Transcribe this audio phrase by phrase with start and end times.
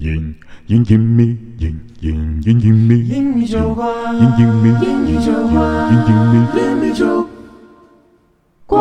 [0.00, 0.34] 隐
[0.68, 4.72] 隐隐秘，隐隐隐隐秘，隐秘酒馆，隐隐秘，
[5.22, 6.90] 酒馆，隐隐秘。
[6.94, 7.28] 酒
[8.64, 8.80] 馆。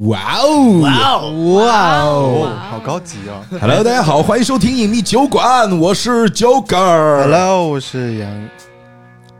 [0.00, 0.80] 哇哦！
[0.80, 2.10] 哇哦哇哦
[2.42, 3.40] 哦，好高级哦。
[3.60, 7.22] ！Hello，大家好，欢迎收听隐秘酒馆，我是九哥儿。
[7.22, 8.48] Hello，我是杨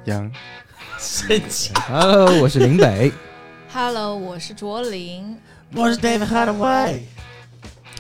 [0.05, 0.31] 杨，
[1.01, 3.11] 神奇，Hello，我是林北。
[3.75, 5.37] Hello，我是卓林，
[5.75, 7.01] 我是 David Hadaway。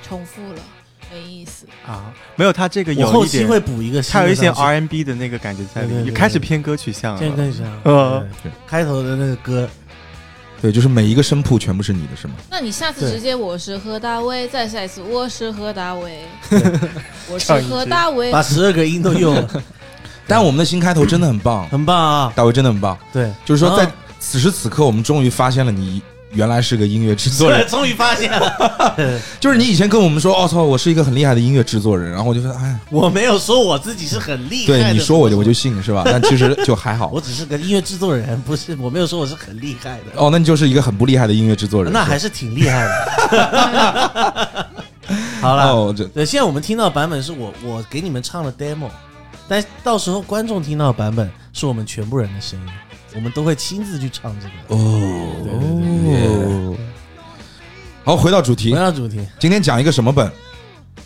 [0.03, 0.59] 重复了，
[1.11, 1.67] 没意思。
[1.87, 7.19] 啊，没有，他这个我后有一点，期会补一个他有一些上去 R&B 的那个感觉在里面，对对对开始偏歌曲向了。
[7.19, 9.69] 先跟一下，呃对开头的那个歌，
[10.61, 12.35] 对，就是每一个声铺全部是你的，是吗？
[12.51, 16.23] 那你下次直接我是何大威，再下一次我是何大威，
[17.31, 18.43] 我是何大威把。
[18.43, 19.49] 十二个音都用了，
[20.27, 22.33] 但我们的新开头真的很棒，很棒啊！
[22.35, 22.97] 大威真的很棒。
[23.13, 26.01] 对，就是说，在啊此时此刻，我们终于发现了你
[26.35, 27.69] 原来是个音乐制作人对。
[27.71, 28.93] 终于发现了，
[29.41, 36.03] 就是你以前跟我们说，哦操，我是一个很厉害的音乐制作人，然后我就说，哎，我没有说我自己是很厉害的，对你说我就我就信是吧？
[36.05, 37.21] 但其实就还好我。
[37.21, 40.05] 只是个音乐制作人，不是，我没有说我是很厉害的。
[40.21, 41.93] 哦，那你就是一个很不厉害的音乐制作人。
[41.93, 44.69] 那还是挺厉害的。
[45.41, 48.89] 好了，哦，这对，现在我们听到的版本是我我给你们唱的 demo，
[49.49, 52.73] 但到时候观众听到的版本是我们全部人的声音，
[53.15, 54.83] 我们都会亲自去唱这个。
[54.83, 56.77] 哦对对对哦。
[58.05, 60.31] 好，回到主题回，到主题，今天讲一个什么本？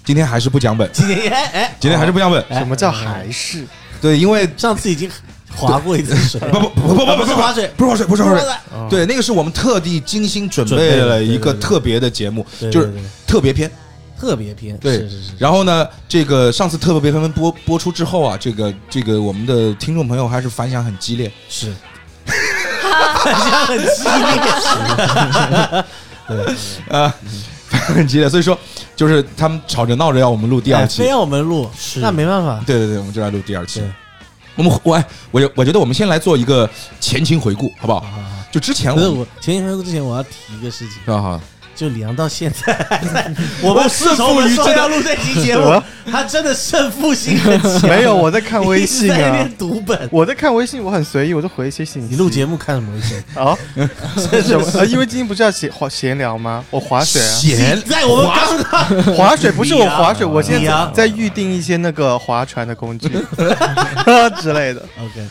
[0.05, 2.43] 今天还是不讲本，今天哎哎，今天还是不讲本。
[2.49, 3.67] 哎什么叫还是？
[4.01, 5.11] 对，因为上次已经
[5.55, 8.41] 划过一次水，不不不不不不不是划水，不是划水，不是划水。
[8.73, 13.71] 哦对，那个是我们特地精心准准备了一个特别的节目，就是对对对特别篇。
[14.19, 21.31] 特别篇，对是是是，然后呢，这个上次特别篇播播出之后啊，这个这个我们的听众朋友还是反响很激烈。
[21.51, 21.71] 是，
[22.27, 25.85] 好像很激烈，
[26.29, 26.37] 对，
[26.97, 27.15] 啊，
[27.71, 28.59] 很激烈，所以说
[28.95, 33.83] 就是他们吵着闹着要我们录第二期非，要我们录，那没办法，对对对，我们就来录第二期。
[34.55, 36.69] 我们我哎，我我觉得我们先来做一个
[36.99, 38.05] 前情回顾，好不好？
[38.51, 41.41] 就之前我觉得我前情回顾之前，我要提一个事情，啊好，
[41.77, 43.31] 就李阳到现在还在，
[43.63, 49.13] 我们自从我们说要录这期节目，他真的胜负心很强，没有，我在看微信。
[49.59, 50.09] 读本。
[50.11, 52.09] 我在看微信，我很随意，我就回一些信息。
[52.11, 53.17] 你录节目看什么微信？
[53.37, 53.55] 啊？
[54.17, 54.67] 什么？
[54.75, 56.65] 呃因为今天不是要闲滑闲聊吗？
[56.71, 63.09] 我划水啊，闲在我们刚刚划水不是我划水，我现在在预定一些那个划船的工具
[64.41, 64.83] 之类的。
[64.99, 65.27] OK，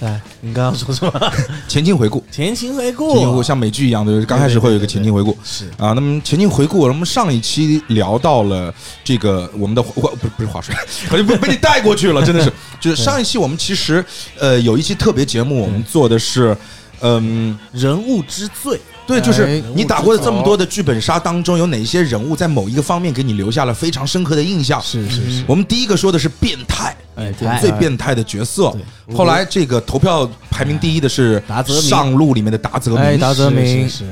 [0.00, 1.32] 来，你刚刚说什么？
[1.68, 5.36] 前情回顾，前情回顾，前情回顾像美剧一样的，刚开始会有一个前情回顾。
[5.44, 8.72] 是啊，那么前情回顾，我们上一期聊到了
[9.04, 10.74] 这个我们的我不不是划水，
[11.10, 12.52] 我就被被你带过去了，真的是。
[12.80, 14.04] 就是上一期我们其实
[14.38, 16.56] 呃有一期特别节目，我们做的是
[17.00, 17.58] 嗯。
[17.72, 24.82] 人物之最，对，就是哎你打过的这么多的剧本杀当中，有哪些人物在某一个方面给你留下了非常深刻的印象？
[24.82, 28.70] 是是是，我们第一个说的是变态，哎，最变态的角色。
[29.06, 29.16] 对。
[29.16, 33.88] 后来这个投票排名第一的是上路里面的达泽哎，明，达泽明。
[33.88, 34.04] 是，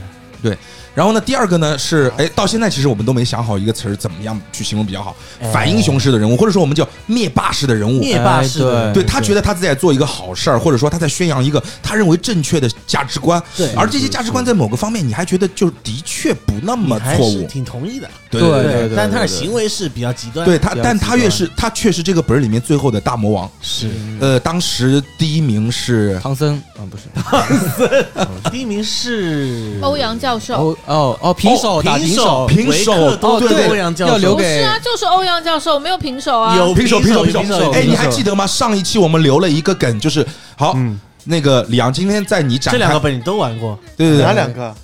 [0.42, 0.58] 是
[0.94, 8.00] 然后呢，第二个呢是，哎，到现在其实我们都没想好一个词儿怎么样去形容比较好，哎反英雄式的人物，或者说我们叫灭霸式的人物。
[8.00, 23.50] 灭霸式的，哎对他觉得他在做一个好事儿，或者说他在宣扬一个他认为正确的价值观，对而这些价值观在某个方面你还觉得就的确不那么错误，挺同意的，对对对对但他的行为是比较极端，对他但他越是他却是这个本儿里面最后的大魔王。
[23.60, 23.90] 是。
[24.20, 26.54] 呃，当时第一名是唐僧。
[26.76, 27.04] 啊，不是。
[27.14, 28.06] 唐僧。
[28.52, 36.56] 第一名是欧阳教授，哦哦哦，平手打平手，平手维克多哦对欧阳教授要留给是啊，就是欧阳教授，没有平手啊。
[36.56, 37.60] 有平手，平手，平平手。
[37.60, 38.46] 手哎，你还记得吗？
[38.46, 44.74] 上一期我们留了一个梗，就是好，嗯，那个李阳今天在你展开，这两个本你都玩过，对对对，哪两个？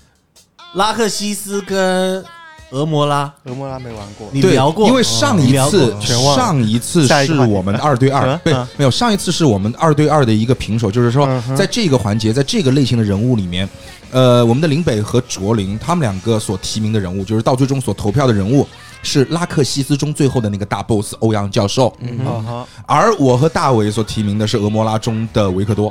[0.74, 2.24] 拉克西斯跟
[2.70, 4.28] 俄摩拉，俄摩拉没玩过。
[4.32, 6.00] 对你聊过，因为上一次过。
[6.00, 6.36] 全忘了。
[6.36, 11.56] 上一次下一个环节是我们二对二嗯，对嗯，没有上一次是我们二对二的一个平手，就是说嗯哼。
[11.56, 13.68] 在这个环节，在这个类型的人物里面，
[14.10, 18.66] 呃，我们的林北和卓林他们两个所提名的人物，就是到最终所投票的人物。
[19.02, 21.88] 是拉克西斯中最后的那个大 boss 欧阳教授，
[22.22, 25.90] 啊哈，而我和大伟所提名的是俄摩拉中的维克多。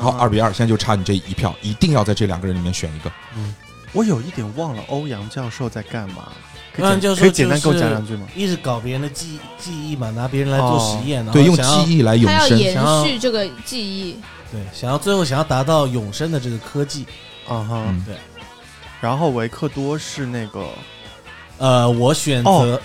[0.00, 3.12] 好，二比二，现在就差你这一票，一定要在这两个人里面选一个。
[3.92, 6.28] 我有一点忘了欧阳教授在干嘛。
[6.74, 8.26] 可欧阳教授以简可以简单给我讲两句吗？
[8.34, 12.38] 一直搞别人的记记忆嘛，拿别人来做实验，然后对，用想要记忆来永生。
[12.38, 14.16] 他要延续这个记忆，
[14.50, 17.04] 对，想要最后想要达到永生的这个科技，
[17.46, 18.16] 啊哈嗯，对。
[19.00, 20.64] 然后维克多是那个，
[21.58, 22.80] 呃，我选择哦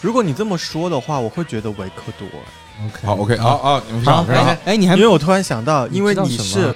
[0.00, 2.26] 如果你这么说的话，我会觉得维克多
[2.86, 4.56] ，OK 好，OK，好好，你们非常非常好。
[4.64, 6.74] 哎，你还因为我突然想到，因为知道你是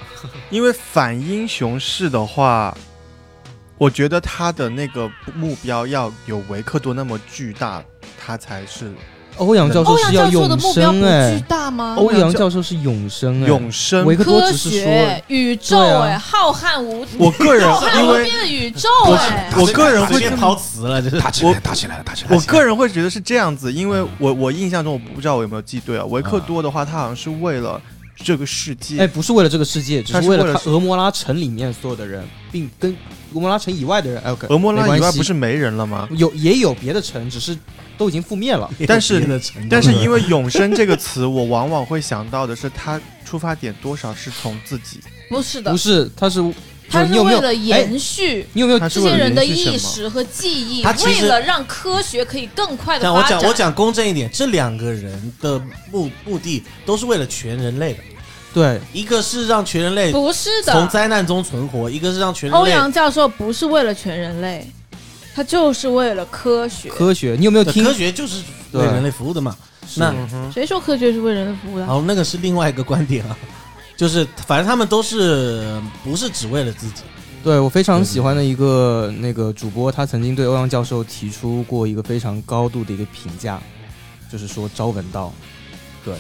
[0.51, 2.77] 因为反英雄式的话，
[3.77, 7.83] 我觉得他的那个目标要有维克多那么巨大，
[8.25, 8.93] 他才是
[9.37, 11.97] 欧阳教授欧阳是要教授的永目标不生哎巨，大吗？
[11.99, 14.07] 欧阳教授是永生哎，永生。
[14.07, 22.37] 维克多只是说、宇宙哎，浩瀚无我个人因为的宇宙我哎，我个人会随便这么抛词了，就是打起来，打起来了，打起来了。
[22.37, 27.83] 我个人会觉得是这样子，因为我我印象中我不知道我有没有记对啊，维克多的话，他好像是为了
[28.17, 32.91] 这个世界，哎，不是为了这个世界，只是为了他俄摩拉城里面所有的人，并跟
[33.35, 34.23] 俄摩拉城以外的人。
[34.23, 36.09] 哎，OK，俄摩拉以外不是没人了吗？
[36.13, 37.57] 有也有别的城，只是
[37.99, 38.71] 都已经覆灭了。
[38.87, 46.41] 但是但是因为永生这个词，我往往会想到的是，他出发点多少是从自己，不是的不，是，他是
[46.89, 53.37] 他是为了哎延续你有没有这些人的意识和记忆，他为了让科学可以更快的发展。
[53.37, 55.61] 我讲我讲公正一点，这两个人的
[55.91, 58.01] 目目的都是为了全人类的，
[58.53, 64.71] 对一个是让全人类不是从，灾难中存活，一个是让全人类欧阳教授不是为了全人类，
[65.35, 66.89] 他就是为了科学。
[66.89, 67.83] 科学，你有没有的听？
[67.83, 68.43] 科学就是
[68.73, 69.57] 为人类服务的嘛。
[69.97, 71.87] 那嗯，谁说科学是为人类服务的？
[71.87, 73.37] 哦那个是另外一个观点啊，
[73.97, 77.03] 就是反正他们都是不是只为了自己，
[77.45, 83.61] 对我非常喜欢的一个那个主播，他曾经对欧阳教授提出过一个非常高度的一个评价，
[84.31, 85.33] 就是说朝闻道。
[86.05, 86.15] 对，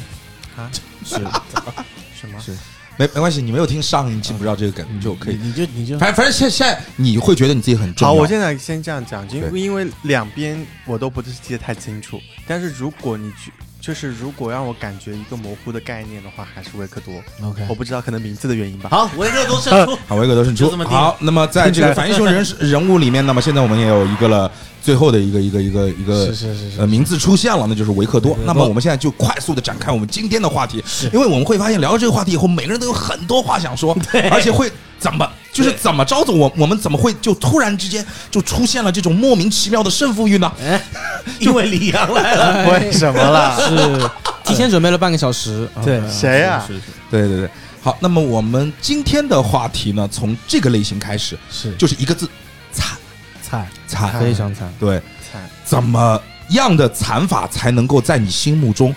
[0.56, 0.70] 啊
[1.04, 1.16] 是
[2.20, 2.40] 什么？
[2.40, 2.52] 是，
[2.96, 5.36] 没没关系，你没有听上一期不知道这个梗嗯就可以。
[5.36, 13.52] 你就你就反正反正现现在你会觉得你自己很重要好，我现在先这样讲，因为因为两边我都不是记得太清楚，但是如果你去。
[13.84, 17.12] 就是如果让我感觉一个模糊的概念的话，还是维克多。
[17.46, 17.74] OK 我。
[17.74, 18.88] 不知道，可能名字的原因吧。
[18.88, 19.98] 好，维克多胜出。
[20.08, 24.50] 好，维克多胜出好，那么在这个 反英雄人人物里面，那么现在我们也有一个了，
[24.80, 28.44] 最后的一个一个一个一个是是是是呃名字出现了，那就是维克多维克。
[28.44, 30.82] 多那么我们现在就快速的展开我们今天的话题，
[31.12, 33.94] 因为我们会发现聊了这个话题以后，每个人都有很多话想说，
[34.32, 40.52] 而且会怎么就是怎么着的，我我们怎么会就突然之间就出现了这种莫名其妙的胜负欲呢？
[40.60, 40.82] 哎，
[41.38, 42.66] 因为李阳来了。
[42.74, 43.56] 为什么啦？
[43.56, 44.10] 是
[44.44, 45.68] 提前准备了半个小时。
[45.84, 47.48] 对啊谁啊是是是对对对。
[47.80, 52.28] 好，那么我们今天的话题呢，从这个类型开始，是就是一个字，
[52.72, 52.98] 惨
[53.40, 54.20] 惨，惨。
[54.20, 54.68] 非常惨。
[54.80, 55.00] 对，
[55.32, 58.92] 惨怎么样的惨法才能够在你心目中，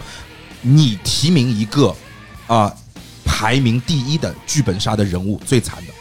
[0.62, 1.94] 你提名一个
[2.48, 2.74] 啊、
[3.24, 5.94] 排名第一的剧本杀的人物最惨的？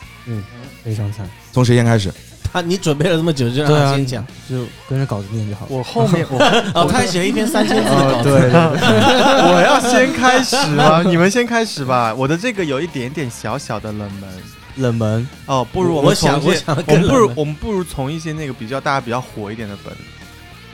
[0.84, 1.28] 非常惨。
[1.52, 2.12] 从谁先开始？
[2.52, 4.24] 他你准备了这么久，就让他先讲。
[4.48, 5.68] 就跟着稿子念就好了。
[5.68, 6.38] 我后面 我
[6.74, 8.30] 哦，他还写了一篇三千字的稿子。
[8.30, 11.02] 对， 我要先开始吗？
[11.04, 12.14] 你们先开始吧。
[12.14, 14.30] 我的这个有一点点小小的冷门
[14.76, 15.28] 冷门。
[15.46, 19.92] 哦，不如我们从一些我想我们不如我们不如从一些那个比较大家比较火一点的本，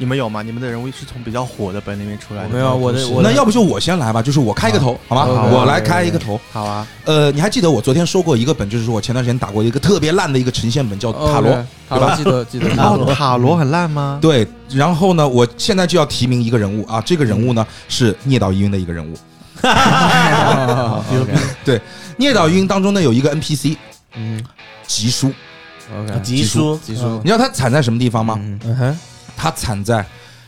[0.02, 0.42] 你们有吗？
[0.42, 5.24] 你们的人物是从比较火的本里面出来的没有我的我的那要不就我先来吧，就是我开一个头，好吗？
[5.24, 6.40] 好我来开一个头。
[6.50, 11.52] 好啊，呃，你还记得我昨天说过一个本，就是说我前段时间打过一个特别烂的一个呈现本，叫塔罗。
[11.88, 12.68] 对吧记得记得。
[12.70, 14.18] 塔罗哦，塔罗很烂吗？
[14.20, 19.14] 对，然后呢，我现在就要提名一个人物啊，这个人物呢是聂导疑云的一个人物。
[19.68, 21.04] 啊
[21.64, 21.80] 对，
[22.16, 23.76] 聂导疑云当中呢有一个 NPC
[24.16, 24.42] 嗯
[24.84, 25.32] 吉叔
[25.96, 28.34] ，，OK，吉叔，吉叔你知道他惨在什么地方吗？
[28.40, 28.98] 嗯嗯哼，
[29.42, 30.06] 他惨在，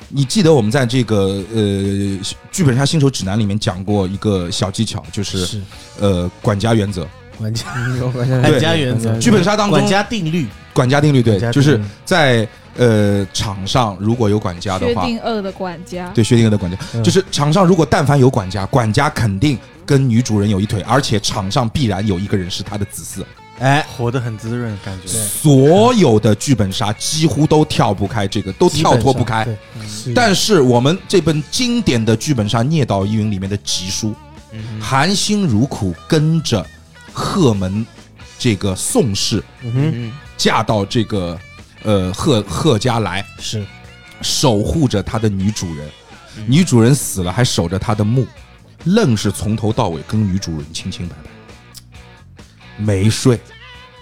[0.08, 2.20] 你记得我们在这个呃
[2.52, 5.60] 剧本杀新手指南里面讲过一个小技巧，就是是。
[5.98, 7.04] 呃管家原则。
[7.36, 12.46] 管家嗯管家原则，剧本杀当中管家定律，管家定律，对就是在
[12.76, 17.02] 呃场上如果有管家的话薛，定谔的管家，对薛定谔的管家，嗯。
[17.02, 23.24] 就是场上如果但凡有管家，管家肯定跟女主人有一腿，而且场上必然有一个人是他的子嗣。
[23.60, 25.08] 哎，活得很滋润，感觉。
[25.08, 29.44] 所有的剧本杀几乎都跳不开这个，都跳脱不开。
[29.44, 29.56] 对，
[29.88, 34.12] 是但是我们这本经典的剧本杀《聂导疑云》里面的集书，
[34.50, 36.66] 嗯含辛茹苦跟着
[37.12, 37.86] 贺门
[38.38, 41.38] 这个宋氏嗯哼，嗯嫁到这个
[41.84, 43.64] 呃贺贺家来，是。
[44.20, 45.88] 守护着他的女主人。
[46.38, 46.44] 嗯。
[46.48, 48.26] 女主人死了，还守着他的墓，
[48.84, 51.30] 愣是从头到尾跟女主人清清白白，
[52.76, 53.38] 没睡，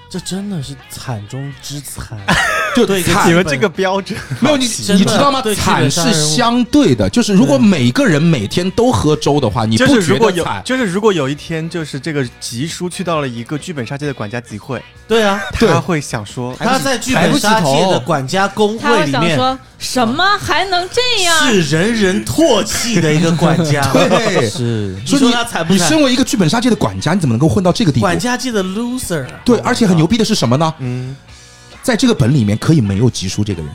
[0.09, 2.19] 这真的是惨中之惨。
[2.77, 4.65] 就对惨你们这个标准没有你，
[4.95, 10.63] 你知道吗惨是相对的，就是如果每个人每天都喝粥的话，你不觉就是如果有得惨，？
[10.65, 21.49] 就是如果有一天，就是这个吉叔去到了一个剧本杀界的管家集会，对啊，对他会想说，他在剧本杀界的管家工他会会里面想说什么还能这样？
[21.49, 23.83] 是人人唾弃的一个管家。
[23.93, 25.89] 对，是你说他惨不你惨？
[25.89, 28.03] 身为一个剧本杀界的管家，你怎么能够混到这个地步？
[28.03, 29.27] 管家界的 loser。
[29.45, 30.73] 对，而且很牛逼的是什么呢？
[30.79, 31.17] 嗯，
[31.83, 33.75] 在这个本里面可以没有吉叔这个人，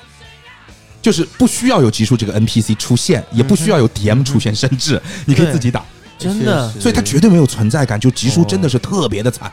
[1.02, 5.84] 就是不需要有吉叔这个 NPC 出现，也不需要有 DM 出现，甚至你可以自己打，
[6.18, 6.72] 真的。
[6.80, 8.00] 所以他绝对没有存在感。
[8.00, 9.52] 就吉叔真的是特别的惨，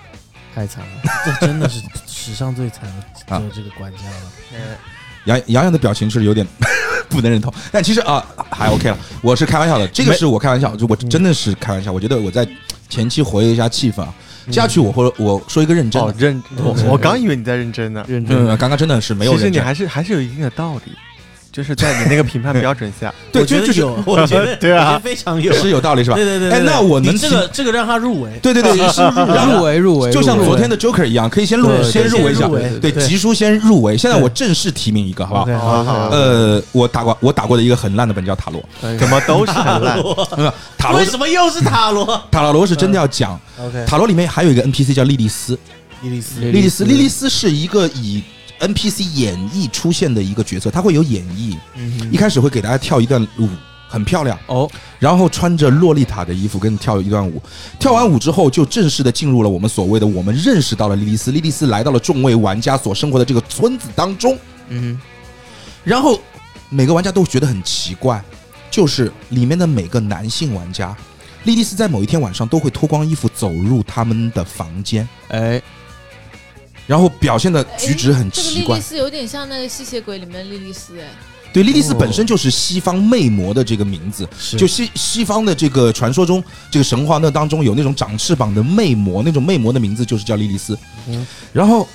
[0.54, 1.02] 太惨了。
[1.24, 4.78] 这真的是史上最惨的啊就是这个管家了。
[5.26, 6.46] 杨杨洋的表情是有点
[7.08, 12.46] 不能认同，但其实啊还 OK 了，我是开玩笑的，这个是我开玩笑，就我真的是开玩笑，我觉得我在
[12.90, 14.14] 前期活跃一下气氛啊，接
[14.52, 18.36] 下去我会我说一个认真的，，哦认我我刚以为你在认真呢，认真。
[18.36, 20.92] 嗯，刚刚真的是没有认真，其实你还是还是有一定的道理，
[21.54, 25.00] 就是在你那个评判标准下， 对，我觉就就是得有，我觉得对啊。
[25.02, 26.16] 非常有，是有道理是吧？
[26.16, 26.58] 对对对对。
[26.58, 29.02] 哎那我能这个这个让他入围，对对对， 是
[29.52, 32.48] 入围入围，就像昨天的 Joker 一样，可以先入先入围一下。
[32.48, 33.06] 对，对。
[33.06, 33.96] 吉叔先入围。
[33.96, 34.24] 现在对。
[34.24, 35.84] 我正式提名一个，好不好？
[35.84, 38.60] 好好呃，我打过我打过的一个很烂的本叫塔罗，
[38.98, 39.96] 怎么都是很烂。
[40.36, 42.20] 呃 塔罗为什么又是塔罗？
[42.32, 45.58] 塔罗是真的要讲，？OK，塔罗里面还有一个 NPC 叫莉莉丝，
[46.02, 48.22] 莉莉丝，莉莉莉丝，莉莉丝是一个以
[48.60, 53.48] NPC 演绎出现的一个角色，他会有演绎，嗯一开始会给大家跳一段舞，
[53.88, 57.42] 很漂亮，哦，然后穿着洛丽塔的衣服跟你跳一段舞，
[57.78, 64.98] 跳完舞之后就正式的进入了我们所谓的我们认识到了莉莉丝，莉莉丝来到了众位玩家所生活的这个村子当中，嗯
[65.82, 66.18] 然后
[66.70, 68.22] 每个玩家都觉得很奇怪，
[68.70, 70.96] 就是里面的每个男性玩家，
[71.44, 75.62] 莉莉丝在某一天晚上都会脱光衣服走入他们的房间，哼，哎，
[76.86, 78.80] 然后表现的举止很奇怪这个莉莉。
[78.80, 81.06] 丝有点像那个吸血鬼里面的莉莉丝，哎，
[81.52, 90.78] 对，莉莉丝本身就是西方魅魔的这个名字，是就西西方的这个传说中，这个神话那当中有那种长翅膀的魅魔，那种魅魔的名字就是叫莉莉丝。
[91.08, 91.86] 嗯然后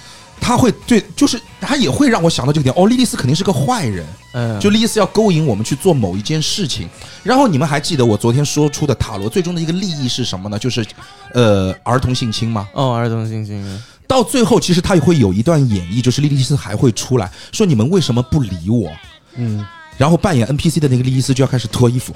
[0.41, 6.88] 他会对，就是他也会让我想到这个点，哦，莉莉丝肯定是个坏人，嗯，就莉莉丝要勾引我们去做某一件事情。
[7.24, 10.58] 然后你们还记得我昨天说出的塔罗最终的一个利益是什么呢？
[10.58, 10.86] 就是
[11.34, 12.69] 呃儿童性侵吗？
[12.74, 13.62] 哦，儿童性侵，
[14.10, 18.92] 到最后，其实他也会有一段演绎，就是莉莉丝还会出来说你们为什么不理我？
[19.36, 19.63] 嗯，
[19.98, 22.12] 然后扮演 NPC 的那个莉莉丝就要开始脱衣服，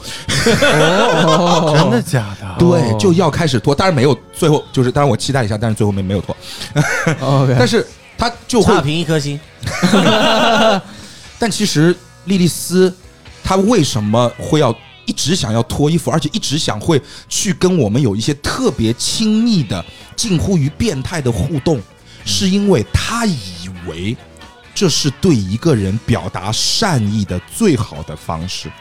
[0.58, 2.56] 哦， 真的假的？
[2.58, 3.76] 对，就要开始脱。
[3.76, 6.36] 当然没有，最后就是，当然我期待一下，但是最后没没有脱。
[7.22, 7.86] OK， 但是
[8.18, 9.40] 他就会差会，评一颗星。
[11.38, 11.96] 但其实
[12.26, 12.92] 莉莉丝
[13.44, 19.84] 她为什么会要一直想要脱衣服，而且一直想会去跟我们有一些特别亲密的、
[20.16, 21.82] 近乎于变态的互动，
[22.26, 24.16] 是因为他以为
[24.74, 28.72] 这是对一个人表达善意的最好的方式。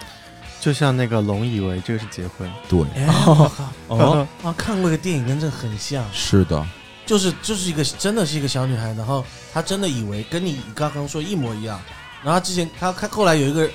[0.60, 3.72] 就像那个龙以为这个是结婚，对，哎，我靠！
[3.88, 6.64] 哦，啊，看过一个电影跟这个很像，是的，
[7.04, 11.80] 就是就是一个真的是一个小女孩，然后她真的以为跟你刚刚说一模一样，
[12.22, 13.68] 然后之前她她后来有一个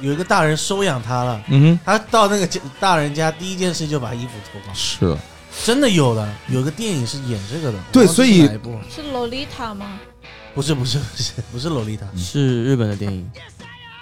[0.00, 5.16] 有一个大人收养他了，嗯他到那个家大人家第一件事就把衣服脱哼，光，是。
[5.66, 8.78] 真的有的，有一个电影是演这个的，对我忘记所以是哪一部。
[8.88, 9.98] 是洛丽塔吗？
[10.54, 13.30] 不是不是不是 不是洛丽塔，是日本的电影，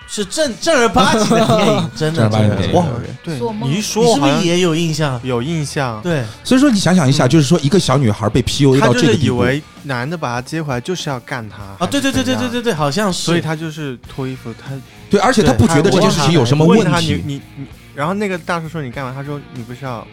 [0.07, 2.75] 是正正儿八经的电影， 真的正儿八经的电影。
[2.75, 2.87] 哇
[3.25, 3.37] 对。
[3.37, 3.69] 做，梦。
[3.69, 5.21] 你一你说是不是也有印象？
[5.25, 6.01] 有印象。
[6.03, 11.57] 对，所以说，你想想一下，就是说，一个小女孩被 PUA 他就是以到这个地步，为男的把她接回来就是要干她。
[11.79, 14.71] 啊，对对对对对对，对，好像是，所以他就是脱衣服，他
[15.11, 17.23] 对，而且他不觉得这件事情有什么问问你题。
[17.27, 19.13] 你你，然后那个大叔说你干嘛？
[19.13, 20.07] 他说你不是要，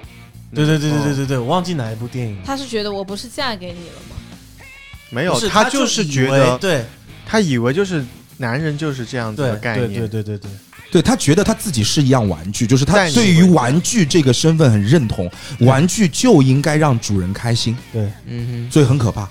[0.53, 2.37] 对对对对对哦，对对，我忘记哪一部电影。
[2.43, 4.15] 他是觉得我不是嫁给你了吗？
[5.09, 6.83] 没有他他就是觉得对
[7.25, 8.03] 他以为就是
[8.37, 10.51] 男人就是这样子的概对念，对对对对，
[10.91, 19.29] 对她觉得他自己是一样玩具，就是他对于玩具这个身份很认同，玩具就应该让主人开心，对嗯所以很可怕，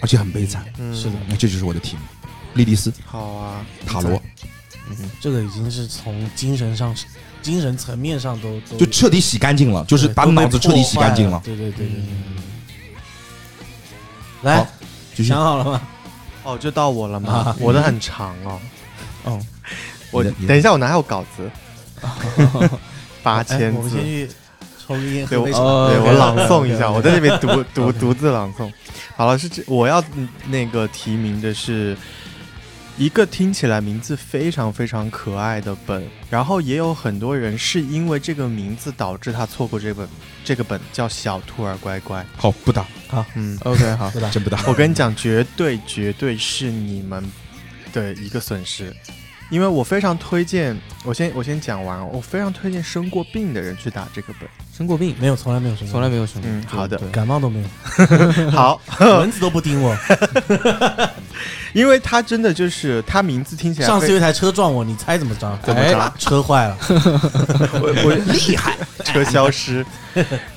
[0.00, 0.64] 而且很悲惨。
[0.78, 2.02] 嗯是的，那这就是我的题目：
[2.54, 4.48] 莉莉丝、好啊，塔罗，哼，
[4.90, 6.94] 嗯，这个已经是从精神上、
[7.42, 11.40] 精神层面上都都就彻底洗干净了，就是把脑子彻底洗干净了。
[11.44, 11.96] 对对对对。
[14.42, 14.64] 来，
[15.14, 15.80] 继续想好了吗？
[16.44, 17.56] 哦，就到我了吗啊？
[17.60, 18.60] 我的很长哦，
[19.24, 19.40] 哦，
[20.10, 21.50] 我等一下，我哪有稿子？
[23.22, 24.30] 八哎千字我们先，去
[24.86, 25.58] 抽个烟，对我喝杯茶。
[25.58, 28.72] 哦对我朗诵一下，我在那边独独 独自朗诵。
[29.16, 31.96] 好了，是这我要嗯那个提名的是
[32.98, 40.08] 一个听起来名字非常非常可爱的本，然后也有很多人是因为这个名字导致他错过这本
[40.44, 42.20] 这个本叫《小兔儿乖乖》。
[42.36, 42.84] 好，不打，
[43.36, 44.28] 嗯，OK，好，不打？
[44.30, 44.58] 真不打。
[44.66, 47.24] 我跟你讲，绝对绝对是你们
[47.92, 48.92] 的一个损失，
[49.48, 54.48] 因为我非常推荐，我先我先讲完哦，我非常推荐生过病的人去打这个本。
[54.76, 58.80] 生过病，没有，从来没有生过，从来没有生过，嗯，好的，感冒都没有， 好，
[59.20, 59.96] 蚊子都不叮我。
[61.72, 65.58] 因为他真的就是他名字听起来上次有一台车撞我，你猜怎么着？
[65.62, 66.12] 怎么哎着？
[66.18, 66.76] 车坏了。
[67.80, 69.84] 我我厉害， 车消失，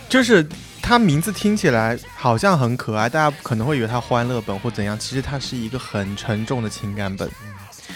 [0.10, 0.48] 就是
[0.82, 7.30] 他名字听起来好像很可爱，大家可能会以为他欢乐本或怎样，其实他是一个很沉重的情感本。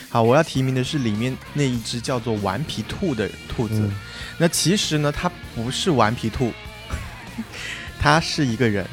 [0.10, 3.76] 好，我要提名的是里面那一只叫做顽皮兔的兔子。
[3.76, 3.92] 嗯
[4.38, 6.52] 那其实呢，它不是顽皮兔，
[7.98, 8.86] 它是一个人，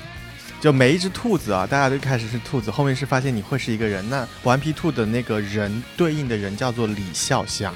[0.62, 4.08] 就每一只兔子啊，大家都开始是兔子，后面是发现你会是一个人。
[4.08, 7.74] 那顽皮兔的那个人对应的人叫做李孝祥。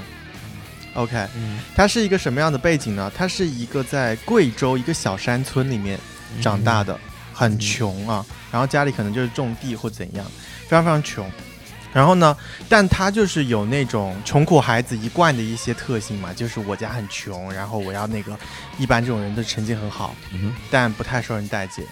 [0.94, 3.10] OK，嗯他是一个什么样的背景呢？
[3.12, 5.98] 他是一个在贵州一个小山村里面
[6.40, 6.96] 长大的，
[7.32, 10.24] 很穷啊，然后家里可能就是种地或怎样，
[10.68, 11.28] 非常非常穷。
[11.92, 12.36] 然后呢，
[12.68, 18.38] 但他就是有那种穷苦孩子一贯的一些特性嘛，就是我家很穷，然后我要那个，
[18.78, 21.84] 一般这种人的成绩很好，嗯但不太受人待见，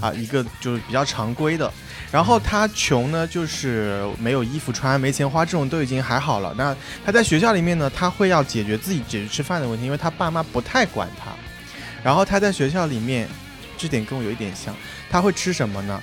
[0.00, 1.70] 啊，一个就是比较常规的。
[2.10, 6.54] 然后他穷呢，就是没有衣服穿、没钱花，这种都已经还好了。
[6.56, 11.32] 那他在学校里面呢，他会要解决自己解决吃饭的问题，因为他爸妈不太管他。
[12.04, 13.28] 然后他在学校里面，
[13.78, 14.74] 这点跟我有一点像，
[15.10, 16.02] 他会吃什么呢？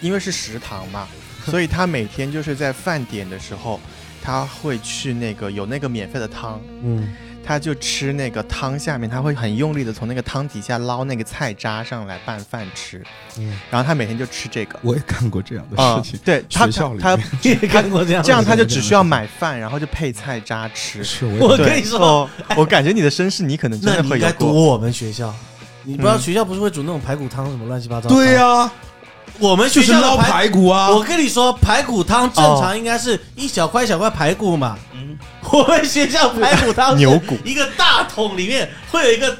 [0.00, 1.08] 因为是食堂嘛，
[1.44, 3.80] 所以他每天就是在饭点的时候，
[4.22, 7.08] 他会去那个有那个免费的汤，嗯，
[7.48, 13.02] 他就吃那个汤下面，他会很用力的从那个汤底下捞那个菜渣上来拌饭吃，
[13.38, 14.78] 嗯然后他每天就吃这个。
[14.82, 18.22] 我也干过这样的啊事情，，对他学校里他 你也看过这样？
[18.22, 21.02] 这样他就只需要买饭，然后就配菜渣吃。
[21.02, 24.26] 是我跟你说哦，我感觉你的身世你可能真的会有过。
[24.26, 25.34] 该读我们学校。
[25.84, 28.10] 你不知道嗯学校不是会煮那种排骨汤什么乱七八糟？
[28.10, 28.70] 对、呀，
[29.38, 30.30] 我们学就是捞校的排。
[30.30, 34.76] 排骨啊，我跟你说，排骨汤正常应该是一小块一小块排骨嘛。
[35.50, 39.38] 我们学校排骨汤是牛骨一个大桶里面会有一个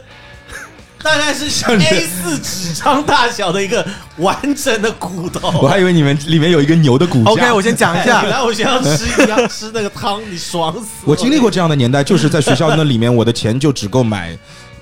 [1.02, 5.60] 大概是像 A 四纸张大小的一个完整的骨头。
[5.60, 7.30] 我还以为你们里面有一个牛的骨架。
[7.30, 10.86] OK，我先讲一你下，来我学校吃一样吃那个汤，你爽死了！
[11.04, 14.36] 我经历过这样的年代，就是在学校那里面，我的钱就只够买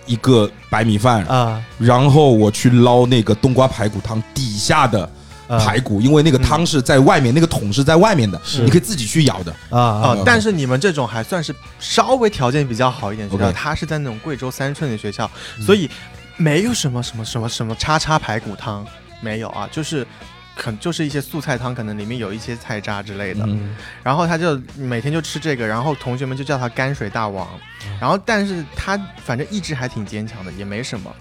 [0.06, 5.08] 一个白米饭，啊然后我去捞那个冬瓜排骨汤底下的啊
[5.48, 9.52] 排骨，因为那个汤是在外面，那个桶是在外面的，你可以自己去舀的。
[9.70, 15.88] 啊啊哦，但是你们这种还算是稍微条件比较好一点的学校他是在那种贵州三寸的学校，所以
[16.36, 18.86] 没有什么什么什么什么叉叉排骨汤，
[19.20, 20.06] 没有啊，就是。
[20.58, 27.46] 可就是一些素菜汤，可能里面有一些菜渣之类的，嗯然后他就每天就吃这个，然后同学们就叫他泔水大王，
[28.00, 31.14] 然后但是他反正意志还挺坚强的，也没什么。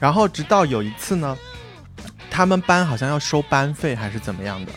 [0.00, 1.38] 然后直到有一次呢，
[2.30, 4.72] 他们班好像要收班费还是怎么样的，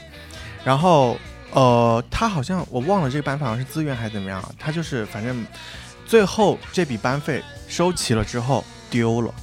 [0.65, 1.17] 然后
[1.51, 5.45] 呃，他好像我忘了这个班费好像是自愿还是怎么样啊，他就是反正
[6.05, 9.33] 最后这笔班费收齐了之后丢了，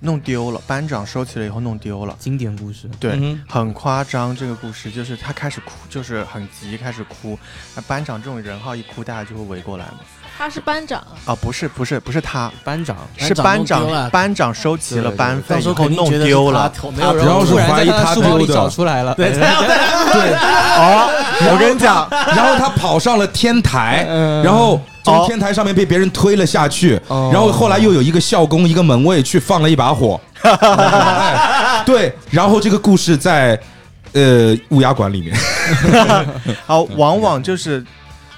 [0.00, 2.16] 弄丢了，班长收齐了以后弄丢了。
[2.18, 4.34] 经典故事，对，嗯很夸张。
[4.34, 7.38] 这个故事就是他开始哭，就是很急，开始哭。
[7.76, 10.00] 那班长这种人号一哭，大家就会围过来嘛。
[10.36, 12.96] 他是班长，啊，不是，不是，不是他，班长。
[13.16, 14.10] 是班班长。
[14.10, 16.72] 班长收齐了班费到时候以后弄丢了。
[16.74, 18.60] 他没有人然后是突然在怀疑他他书包里丢的。
[18.60, 20.34] 找出来了，对，对对，
[20.76, 21.08] 哦，
[21.52, 24.42] 我跟你讲， 然后他跑上了天台，嗯。
[24.42, 27.30] 然后从哦天台上面被别人推了下去，哦。
[27.32, 33.58] 然后后来又有一个校工、一个门卫去放了一把火，哎 对，然后这个故事在
[34.12, 35.36] 呃乌鸦馆里面，
[36.66, 37.84] 好，往往就是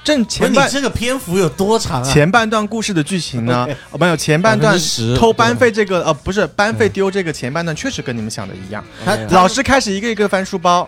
[0.05, 2.13] 正前半这个篇幅有多长啊？
[2.13, 4.79] 前半段故事的剧情呢， 哦，没有前半段
[5.17, 8.85] 偷班费这个，呃，不是班费丢这个前半段确实跟你们想的一样。
[9.05, 10.87] 他老师开始一个一个翻书包，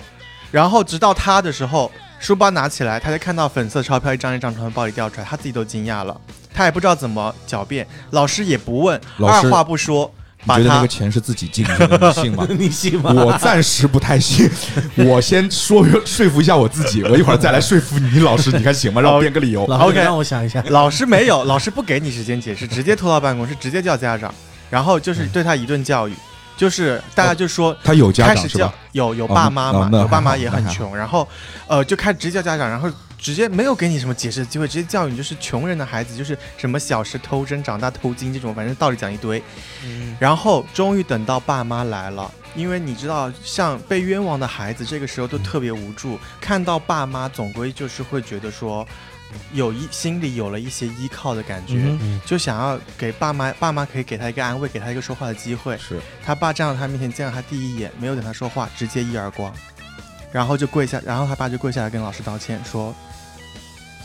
[0.53, 6.15] 然后直到他的时候，书包拿起来，他就看到粉色钞票一张一张从包里掉出来，他自己都惊讶了，
[6.53, 10.13] 他也不知道怎么狡辩，老师也不问，二话不说，
[10.47, 12.47] 你觉得那个钱是自己进的，你信吗？
[12.59, 13.13] 你信吗？
[13.13, 14.49] 我暂时不太信，
[15.07, 19.01] 我先说说服一下我自己，我一会儿再来说服你老师，你看行吗？
[19.01, 19.67] 让我编个理由。
[19.67, 24.33] 老师 OK 让我想一下，老师没有，老师不给你时间解释，直接拖到办公室，直接叫家长，
[24.71, 26.13] 然后就是对他一顿教育，
[26.57, 27.77] 就是大家就说。
[27.83, 28.75] 他有家开始叫长是吧？
[28.93, 31.27] 有有哦爸妈嘛哦，有爸妈也很穷，然后
[31.67, 32.89] 呃就开始直接叫家长，然后
[33.27, 39.43] 直接没有给你什么解释的机会，直接教育你就是穷人的孩子就是什么小时偷针长大偷金这种，反正道理讲一堆。
[39.85, 48.87] 嗯然后终于等到爸妈来了，因为你知道，像被冤枉的孩子这个时候都特别无助，看到爸妈总归就是会觉得说，
[49.53, 51.75] 有一心里有了一些依靠的感觉。
[52.01, 55.77] 嗯就想要给爸妈，爸妈可以给他一个安慰，给他一个说话的机会。
[55.79, 59.53] 是他爸站到他面前见到他第一眼，没有等他说话，直接一耳光，
[60.31, 62.95] 然后就跪下，然后他爸就跪下来跟老师道歉，说：“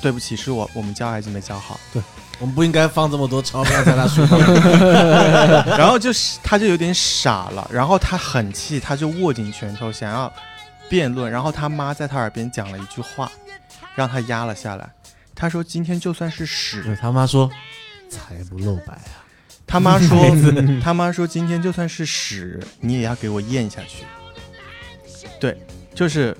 [0.01, 1.79] 对不起，是我我们教孩子没教好。
[1.93, 2.01] 对
[2.39, 4.39] 我们不应该放这么多钞票在他书上。
[5.77, 10.31] ”然后就是他就有点傻了，然后他很气，他就握紧拳头想要
[10.89, 13.31] 辩论，然后他妈在他耳边讲了一句话，
[13.93, 14.89] 让他压了下来。
[15.35, 17.49] 他说：“今天就算是屎。”他妈说，
[18.09, 19.21] 财不露白啊。
[19.67, 20.17] 他妈说，
[20.83, 24.05] 他妈说今天就算是屎，你也要给我咽下去。
[25.39, 25.57] 对，
[25.95, 26.35] 就是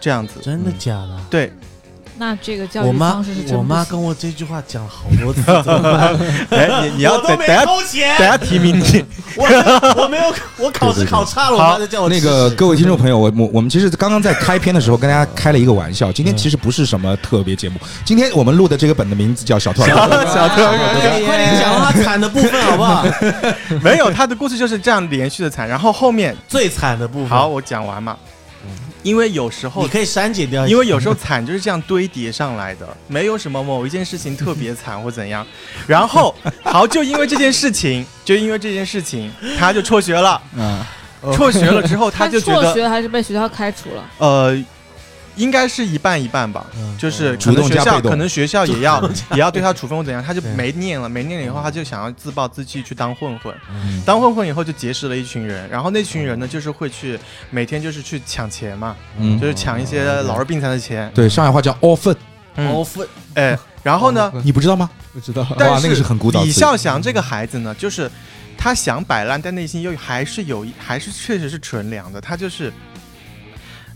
[0.00, 0.40] 这样子。
[0.40, 1.20] 真的假的？
[1.30, 1.52] 对，
[2.18, 6.16] 那这个教育我妈方式是真我妈跟我这句话讲了好多次， 怎么办？
[6.50, 9.04] 哎，你你要等等下偷钱，等下提名你，
[9.36, 10.24] 我我没有，
[10.58, 19.88] 我考试考差了，我妈就叫我那个各位听众朋友，我我我们其实刚刚在开篇的时候跟大家开了一个玩笑，今天其实不是什么特别节目，今天我们录的这个本的名字叫小兔儿。
[19.88, 23.04] 小特哎你快点讲他惨的部分好不好？
[23.82, 28.16] 没有他的故事就是这样连续的惨，然后后面最惨的部分，好，，我讲完嘛，
[29.02, 35.46] 因为有时候你可以删减掉，因为有时候惨就是这样堆叠上来的，没有什么某一件事情特别惨或怎样。
[35.86, 40.40] 然后好，就因为这件事情，就因为这件事情，他就辍学了。
[40.56, 40.84] 嗯，
[41.36, 44.04] 辍学了之后，他就觉得辍学还是被学校开除了？
[44.18, 44.56] 呃，
[45.36, 46.66] 应该是一半一半吧。
[46.76, 46.96] 嗯。
[46.98, 54.00] 就是可能学校，可能学校也要也要对他处分或怎样，他就没念了，没念了以后，他就想要自暴自弃去当混混，嗯。
[54.06, 57.18] 当混混以后就结识了一群人，然后那群人呢，就是会去
[57.50, 59.40] 每天就是去抢钱嘛，嗯。
[59.40, 62.14] 就是抢一些老弱病残的钱，对，上海话叫 o f
[62.56, 62.72] 嗯。
[62.72, 64.90] 高分哎，然后呢，你不知道吗？
[65.12, 65.46] 不知道。
[65.58, 68.10] 但哇那个是很古早李孝祥这个孩子呢，就是
[68.56, 72.20] 他想摆烂，但内心又还是有一，还是确实是纯良的。
[72.20, 72.72] 他就是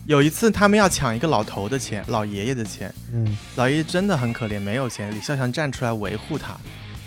[0.07, 5.13] 有一次他们要抢一个老头的钱，老爷爷的钱，嗯，老爷爷真的很可怜，没有钱。
[5.13, 6.57] 李孝祥站出来维护他，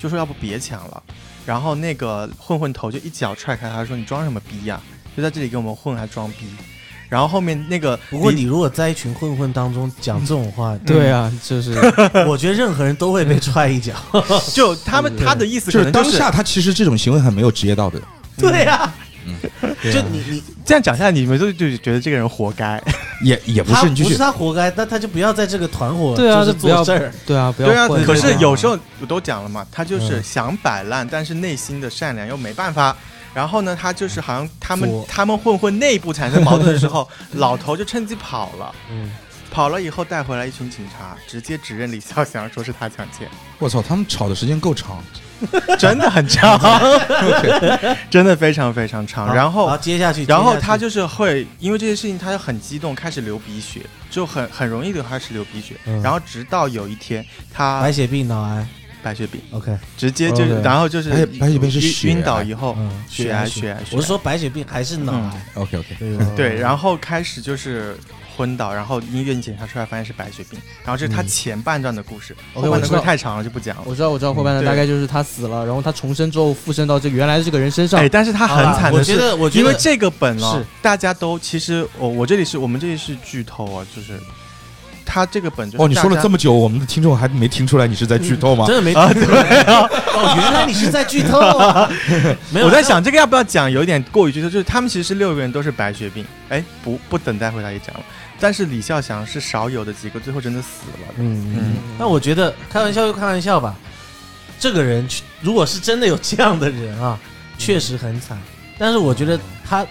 [0.02, 1.02] 就说要不别抢了。
[1.46, 4.82] 然后那个混混头就一脚踹开他，说你装什么逼呀、
[5.16, 6.46] 就在这里跟我们混还装逼。
[7.08, 11.74] 然后后面那个不过你如果在一群混混当中讲这种话，对啊，就是
[12.28, 13.94] 我觉得任何人都会被踹一脚。
[14.54, 18.00] 就他们他的意思就是当可能就是下他其实这种行为很没有职业道德。
[18.38, 18.96] 对呀，啊
[19.84, 22.82] 就你你这样讲下来，你们都就觉得这个人活该。
[23.24, 24.18] 也也不是，不是。
[24.18, 27.14] 他活该，那他就不要在这个团伙对啊就是不要做事儿。
[27.26, 32.96] 对啊，不要对啊，混可是有时候我都讲了嘛，他就是嗯想摆烂，但是内心的善良又没办法。
[33.34, 38.74] 然后呢，他就是好像他们他们混混内部产生矛盾的时候， 老头就趁机跑了。
[38.90, 39.12] 嗯，
[39.52, 43.28] 跑了以后带回来一群警察，直接指认李孝祥说是他抢劫，
[43.60, 45.04] 我操，他们吵的时间够长。
[45.80, 46.60] 真的很长，
[48.10, 49.34] 真的非常非常长。
[49.34, 55.76] 然后接下去，然后他就是会因为这件事情，他就很激动，开始流鼻血，就很很容易就开始流鼻血。
[55.86, 56.02] 嗯。
[56.02, 58.68] 然后直到有一天，他白血病、脑癌
[59.02, 65.96] 白血病，，OK，直接就 OK 然后就是白白血病是晕倒以后，嗯，血癌血癌血我是说白血病还是脑癌，OK OK，
[66.36, 67.96] 对，然后开始就是
[68.40, 71.28] 昏倒，然后医院检查出来发现是白血病，然后这是他嗯。
[71.28, 73.84] 前半段的故事后半段太长了就不讲了。
[73.86, 78.00] 我知道，我知道后半段大概就是他死了，然后他重生之后附身到这个原来的这个人身上。
[78.00, 78.08] 哎，。
[78.08, 84.20] 但是他很惨的是，我觉得，我觉得因为这个本哦是，大家都其实我我这里是我们这里是剧透啊，就是
[85.06, 88.66] 他这个本就是哦，你说了这么久，我们的听众还没听出来你是在剧透吗？
[88.68, 89.24] 真的没啊，对。
[89.62, 91.40] 啊，哦，原来你是在剧透。
[91.40, 91.90] 啊！
[92.52, 98.02] 没有，我在想这个要不要讲，有点过于剧透，就是他们其实是六个人都是白血病，哎，不不等待回答也讲了，
[98.40, 103.76] 但是李孝祥是少有的几个最后真的死了的，嗯嗯嗯，那我觉得开玩笑就开玩笑吧。
[104.60, 105.08] 这个人
[105.42, 107.20] 如果是真的有这样的人啊，
[107.58, 108.38] 确实很惨。
[108.78, 109.86] 但是我觉得他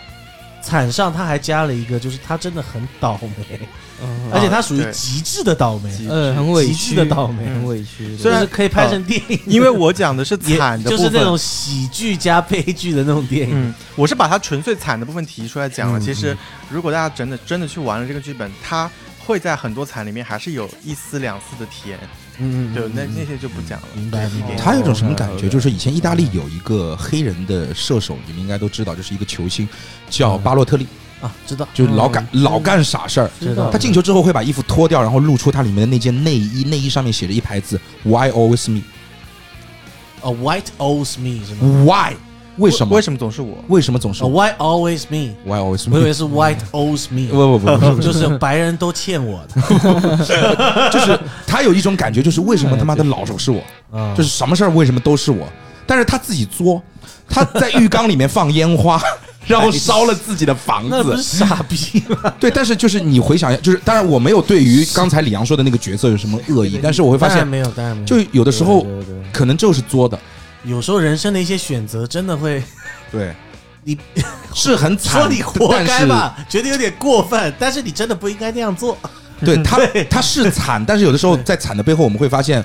[0.62, 3.66] 惨上他还加了一个，就是他真的很倒霉，嗯
[4.32, 5.90] 而且他属于极致的倒霉，
[6.34, 8.16] 很委极屈致的倒霉，很委屈。
[8.16, 13.54] 虽然就是可以拍成电影，因为我讲的是惨的部分，就是那种喜剧加悲剧的那种电影。
[13.54, 15.98] 嗯，我是把它纯粹惨的部分提出来讲了。
[15.98, 16.36] 嗯其实，
[16.70, 21.98] 如果大家真的真的去玩了这个剧本，它会在很多惨里面还是有一丝两丝的甜。
[22.40, 23.88] 嗯对那那些就不讲了。
[23.96, 25.48] 明白对一点他有种什么感觉？
[25.48, 29.68] 哦就是以前意大利有一个黑人的射手，你们应该都知道，就是一个球星，
[30.08, 30.86] 叫巴洛特利，
[31.20, 33.30] 啊，知道就是老干嗯老干傻事儿。
[33.40, 33.70] 知道。
[33.70, 42.14] 他进球之后会把衣服脱掉，然后露出他里面的那件内衣，内衣上面写着一排字 “Why always me？A，White owes me 是吗？Why？
[42.56, 42.96] 为什么？
[42.96, 43.56] 为什么总是我？
[43.68, 45.94] 为什么总是哦，Why always me？Why always me？
[45.94, 49.60] 我以为是 White owes me，不不不不， 就是白人都欠我的。
[50.90, 53.62] 就是他有一种感觉，就是为什么他妈的老是是我？
[53.96, 55.46] 啊 就是什么事儿为什么都是我？
[55.86, 56.82] 但是他自己作，
[57.28, 59.00] 他在浴缸里面放烟花，
[59.48, 61.38] 然后烧了自己的房那不是子。
[61.38, 62.32] 傻逼吗？
[62.38, 68.06] 对，但是就是你回想一下，就是当然我没有对于刚才李阳说的那个角色有什么恶意，但是我会发现，没有，当然没有。
[68.06, 68.86] 就有的时候
[69.32, 70.18] 可能就是作的，
[70.64, 72.62] 有时候人生的一些选择真的会，
[73.10, 73.34] 对，
[73.84, 73.98] 你
[74.54, 78.96] 是很惨，说你活该吧，觉得有点过分，但是你真的不应该那样做。
[79.44, 79.78] 对他
[80.10, 82.64] 他是惨，但是有的时候在惨的背后，我们会发现，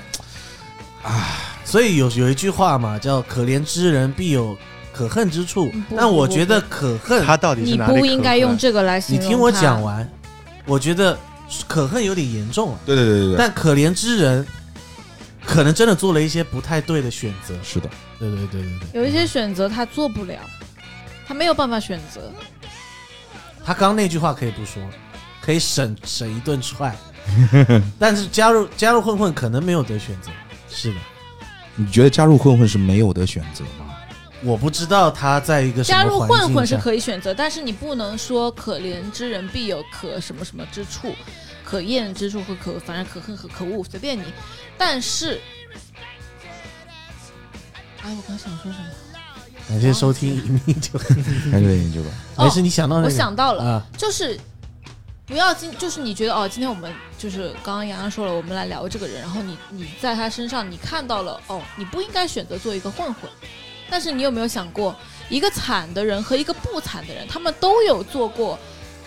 [1.02, 4.56] 啊所以有有一句话嘛，叫“可怜之人必有
[4.94, 10.08] 可恨之处”，但我觉得可恨，他到底是你哪里你不应该用这个来形容你听我讲完，
[10.64, 11.18] 我觉得
[11.66, 12.78] 可恨有点严重了。
[12.86, 14.46] 对对对对对，但可怜之人，
[15.44, 17.54] 可能真的做了一些不太对的选择。
[17.62, 20.38] 是的，对对对对对，有一些选择他做不了，
[21.26, 22.30] 他没有办法选择。
[23.64, 24.82] 他刚刚那句话可以不说，
[25.40, 26.94] 可以省省一顿踹。
[27.98, 30.30] 但是加入加入混混可能没有得选择，
[30.68, 30.96] 是的，
[31.74, 33.83] 你觉得加入混混是没有得选择吗？
[34.44, 41.14] 我不知道他在一个加入混混是可以选择，但是你不能说可怜之人必有可什么什么之处，
[41.64, 44.24] 可厌之处和可反正可恨和可恶随便你。
[44.76, 45.40] 但是，
[48.02, 48.84] 哎，我刚想说什么？
[49.66, 50.98] 感谢收听一米九，
[51.50, 52.10] 还是研究吧。
[52.36, 54.38] 没事，你想到那个我想到了，啊，就是
[55.24, 63.30] 不要今就是你觉得哦，今天我们就是刚刚洋洋说了，我们来聊这个人，然后你你在他身上你看到了哦，你不应该选择做一个混混，
[63.90, 64.94] 但是你有没有想过，
[65.28, 68.58] 一个惨的人和一个不惨的人，他们都有做过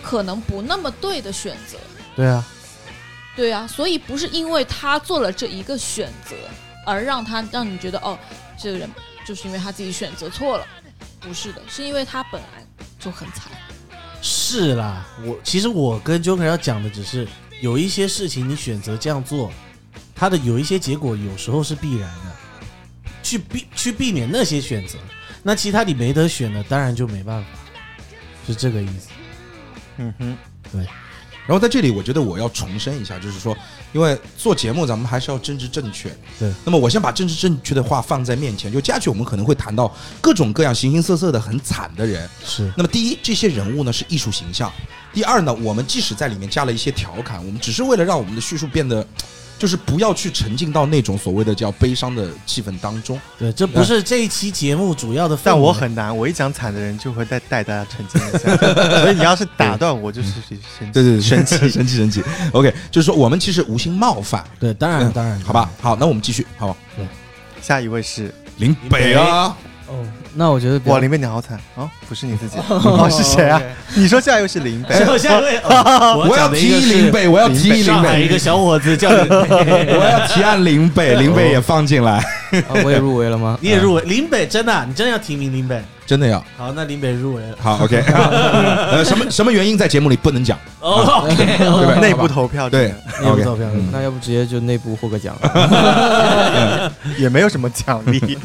[0.02, 1.78] 可能不那么对的选择，
[2.16, 2.44] 对啊，
[3.36, 6.34] 对啊，所以不是因为他做了这一个选择
[6.86, 8.18] 而让他让你觉得哦，
[8.58, 8.88] 这个人
[9.26, 10.66] 就是因为他自己选择错了，
[11.20, 12.66] 不是的，是因为他本来
[12.98, 13.52] 就很惨。
[14.20, 17.28] 是啦，我其实我跟 Joker 要讲的只是
[17.60, 19.52] 有一些事情你选择这样做，
[20.14, 22.32] 它的有一些结果有时候是必然的，
[23.22, 24.98] 去避去避免那些选择，
[25.42, 27.48] 那其他你没得选的，当然就没办法，
[28.46, 29.08] 是这个意思。
[29.98, 30.36] 嗯哼，
[30.72, 30.86] 对
[31.46, 33.56] 然后在这里，我觉得我要重申一下，就是说，
[33.94, 36.14] 因为做节目咱们还是要政治正确。
[36.38, 36.52] 对。
[36.62, 42.28] 那么我先把政治正确的话放在面前，就接下去我们可能会谈到各种各样形形色色的很惨的人。
[42.44, 44.70] 是那么第一，这些人物呢是艺术形象；
[45.14, 49.04] 第二呢，我们即使在里面加了一些调侃，我们只是为了让我们的叙述变得，
[49.58, 53.20] 就是不要去沉浸到那种所谓的叫悲伤的气氛当中。
[53.38, 55.36] 对，这不是这一期节目主要的。
[55.42, 58.56] 但我很难，我一讲惨的人就会带带大家沉浸一下，
[59.02, 60.30] 所以你要是打断我，就是
[60.78, 62.22] 生对对对，生气生气 生气。
[62.52, 65.70] OK，就是说我们其实无心冒犯，对，当然当然，好吧？
[65.80, 66.76] 好，那我们继续，好吧？
[67.60, 69.56] 下一位是林北啊，
[69.88, 71.58] 哦，那我觉得哇，林北你好惨。
[71.76, 71.88] 啊！
[72.08, 72.58] 不是你自己。
[72.68, 73.60] 哦， 是谁啊？
[73.94, 79.36] 你说下一位是林北，最 后下一位，哦我要提林北，我要提林上海一个，小伙子叫林北，
[79.96, 82.12] 我要提案林北，林北也放进来，
[82.68, 83.58] 啊我也入围了吗？
[83.62, 85.82] 你也入围，林北真的啊，你真的要提名林北？
[86.06, 86.42] 真的要。
[86.56, 87.56] 好，那林北入围了。
[87.60, 88.02] 好 OK。
[88.06, 90.58] 呃，什么什么原因在节目里不能讲？
[90.80, 93.44] 哦，OK，对吧内部投票对内部，OK。
[93.44, 93.88] 投票嗯。
[93.92, 95.36] 那要不直接就内部获个奖
[97.18, 98.38] 也没有什么奖励，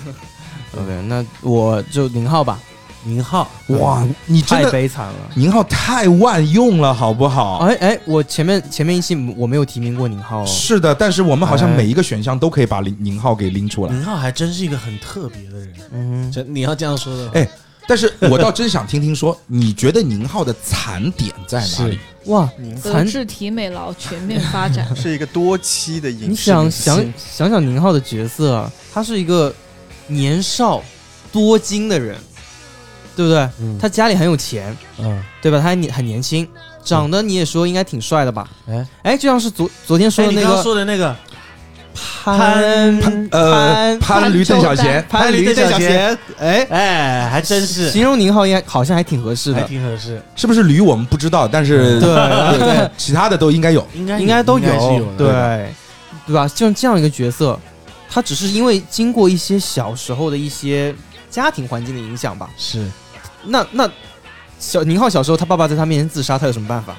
[0.75, 2.59] ？OK，那我就宁浩吧，
[3.03, 5.13] 宁浩，哇，你真太的悲惨了。
[5.35, 7.57] 宁浩太万用了，好不好？
[7.59, 13.91] 哎哎，我前面前面一期我没有提名过宁浩哦，是的，但是我们好像哎每一个选项都可以把宁宁浩给拎出来。
[13.91, 15.73] 宁浩还真是一个很特别的人。
[15.91, 17.47] 嗯你要这样说的话，哎
[17.85, 21.99] 但是我倒真想听听说，你觉得宁浩的惨点在哪里？
[22.27, 29.53] 哇，您德残智体美劳全面发展， 是一个多期的影视你想想想想宁浩的角色啊，他是一个
[30.07, 30.81] 年少
[31.31, 32.15] 多金的人，
[33.15, 33.47] 对不对？
[33.59, 33.77] 嗯。
[33.79, 35.57] 他家里很有钱，嗯，对吧？
[35.57, 36.47] 他还年很年轻，
[36.83, 38.47] 长得你也说应该挺帅的吧？
[38.69, 41.15] 哎，哎，就像是昨昨天说哎，你刚刚的那个说的那个
[42.23, 52.09] 潘潘呃潘驴邓小闲，潘驴邓小闲，哎，哎，还真是，形容宁浩应该好像还挺合适还的，挺合适，是不是驴我们不知道，但是对
[52.57, 53.85] 对对，其他的都应该有。
[53.93, 55.27] 应该应该都有，对
[56.25, 56.47] 对吧？
[56.47, 57.59] 像这样一个角色，
[58.13, 60.93] 他只是因为经过一些小时候的一些
[61.31, 62.47] 家庭环境的影响吧。
[62.55, 62.87] 是
[63.43, 63.89] 那那
[64.59, 66.95] 小宁浩小时候，他爸爸在他面前自杀，他有什么办法？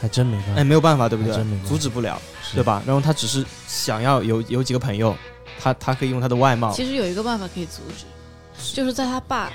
[0.00, 1.62] 还真没办法哎，没有办法，对不对真没办？
[1.62, 2.20] 法阻止不了，
[2.54, 2.82] 对吧？
[2.86, 5.16] 然后他只是想要有有几个朋友，
[5.60, 9.52] 他他可以用他的外貌，其实有一个办法可以阻止，就是在他爸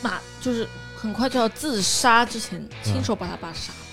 [0.00, 3.89] 马就是很快就要自杀之前，亲手把他爸杀了，那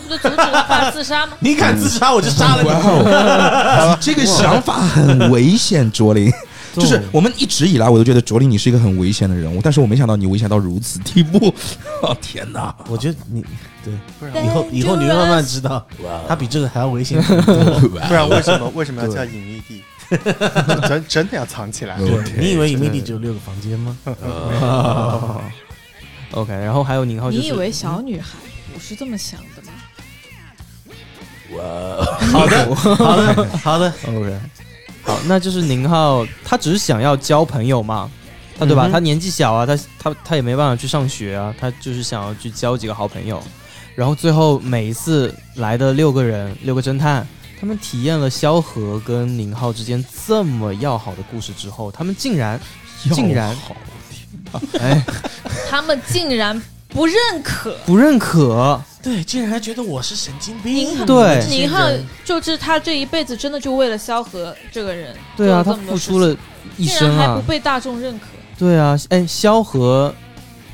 [0.00, 1.32] 不就阻止了他爸自杀吗？
[1.40, 2.68] 你敢自杀，我就杀了你。
[2.68, 6.32] 哦， 这个想法很危险，卓林。
[6.72, 11.52] 就是我们一直以来，我都觉得卓林你是一个很危险的人物，但是我没想到你危险到如此地步。
[12.00, 12.72] 哦天哪！
[12.86, 13.44] 我觉得你
[13.84, 15.84] 对，不然以后以后你会慢慢知道，
[16.28, 17.20] 他比这个还要危险。
[17.20, 19.82] 不然为什么为什么要叫隐秘地？
[20.88, 21.98] 真真的要藏起来。
[22.38, 23.96] 你以为隐秘地只有六个房间吗？
[24.60, 25.40] 哦
[26.32, 28.38] OK，然后还有宁浩，就是你以为小女孩
[28.72, 29.72] 不是这么想的吗？
[32.32, 34.38] 好的，好的，好的，OK，
[35.02, 38.10] 好，那就是宁浩，他只是想要交朋友嘛，
[38.58, 38.86] 他对吧？
[38.86, 43.42] 嗯他年纪小啊，他他他也没办法去上学啊，他就是想要去交几个好朋友。
[43.96, 47.26] 然后最后每一次来的六个人，六个侦探，
[47.60, 52.58] 他们体验了萧何跟宁浩之间这么要好的故事之后，他们竟然
[53.12, 53.54] 竟然
[54.80, 55.04] 哎
[55.68, 57.76] 他们竟然不认可。
[57.84, 60.74] 不认可，对，竟然还觉得我是神经病。
[60.74, 61.44] 宁对。
[61.48, 61.88] 宁浩
[62.24, 66.36] 就是他这一辈子真的就为了萧何这个人，对啊，他付出了
[66.76, 67.10] 一生啊。
[67.10, 68.26] 竟然还不，被大众认可。
[68.58, 70.14] 对啊，哎，萧何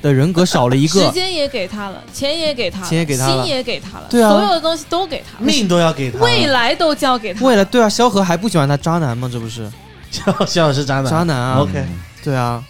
[0.03, 3.45] 的人格少了一个，时间也给他了，钱也给他了，钱也给他了。
[3.45, 4.31] 心也给他了，对啊。
[4.31, 7.45] 所有的东西都给他了，命都要给他，未来都交给他。
[7.45, 9.31] 未来对啊，萧何还不喜欢他渣男吗？
[9.33, 9.71] 这不是。
[10.11, 11.61] 肖肖是渣男，渣男啊。
[11.61, 11.85] OK，
[12.25, 12.63] 对啊，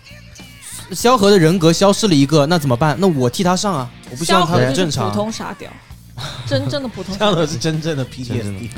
[0.93, 2.97] 萧何的人格消失了一个，那怎么办？
[3.01, 5.13] 那我替他上啊，我不希萧望他何就是普不正常。
[5.13, 5.71] 通傻屌，
[6.47, 7.41] 真正的普通傻肖屌。
[7.41, 8.71] 的是真正的真正的 PTSD，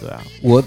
[0.00, 0.62] 对啊，我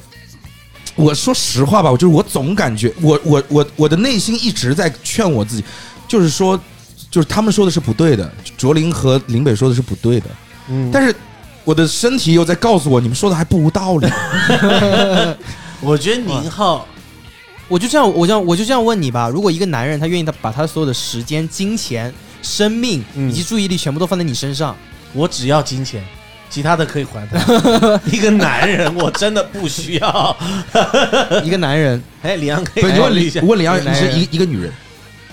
[0.96, 5.64] 我说实话吧，我就是我总感觉我我我我的内心一直在劝我自己，
[6.08, 6.60] 就是说，
[7.10, 10.28] 就是他们说的是不对的，卓林和林北说的是不对的，
[10.68, 11.16] 嗯，但是
[11.64, 14.08] 我的身体又在告诉我，你们说的还不无道理。
[15.80, 16.86] 我觉得宁浩
[17.72, 19.30] 我就这样，我这样，我就这样问你吧。
[19.30, 23.30] 如果一个男人他愿意他把他所有的时间、金钱、生命嗯。
[23.30, 24.76] 以及注意力全部都放在你身上，
[25.14, 26.04] 我只要金钱，
[26.50, 27.40] 其他的可以还他。
[28.12, 30.38] 一个男人，我真的不需要。
[31.46, 33.42] 一个男人，哎，李阳可以不，你问一下。
[33.42, 34.74] 问李阳，你是一个一一个女人，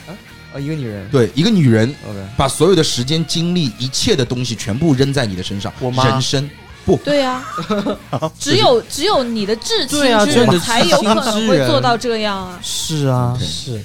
[0.06, 1.08] 啊，一个女人。
[1.10, 6.08] 对，一个女人，OK，把所有的时间、精力、一切的东西全部扔在你的身上，我妈。
[6.08, 6.48] 人生
[6.96, 7.42] 对呀、
[8.38, 12.58] 只有只有你的至亲对啊之只有你的人才有可能会做到这样啊。
[12.62, 13.82] 是啊，是，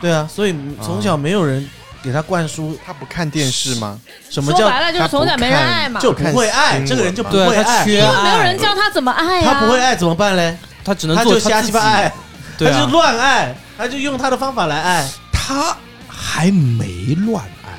[0.00, 1.68] 对啊，所以从小没有人
[2.02, 3.98] 给他灌输他不看电视吗？
[4.30, 10.56] 什么叫说白了就是从小没人爱嘛，就不会爱，这个人就不对啊，他会爱，缺因为没有爱人，教他怎么爱呀、他不会爱怎么办嘞？
[10.84, 11.66] 他只能他就瞎做自己。
[11.66, 12.12] 鸡巴爱，
[12.56, 12.78] 对啊。
[12.78, 15.08] 他就，乱爱，他就用他的方法来爱。
[15.30, 15.76] 他
[16.08, 17.70] 还没乱爱，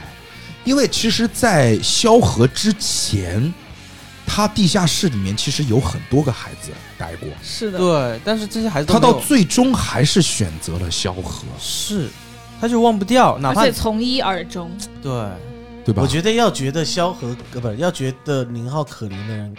[0.63, 3.51] 因为其实，在萧何之前，
[4.33, 12.07] 他地下室里面其实有很多个孩子待过，是的，对，但是这些孩子他到最终还是选择了萧何，是，
[12.61, 14.71] 他就忘不掉，哪怕而且从一而终。
[15.03, 15.11] 对，
[15.83, 16.01] 对吧？
[16.01, 19.53] 我觉得要觉得萧何呃不要觉得宁浩可怜的人，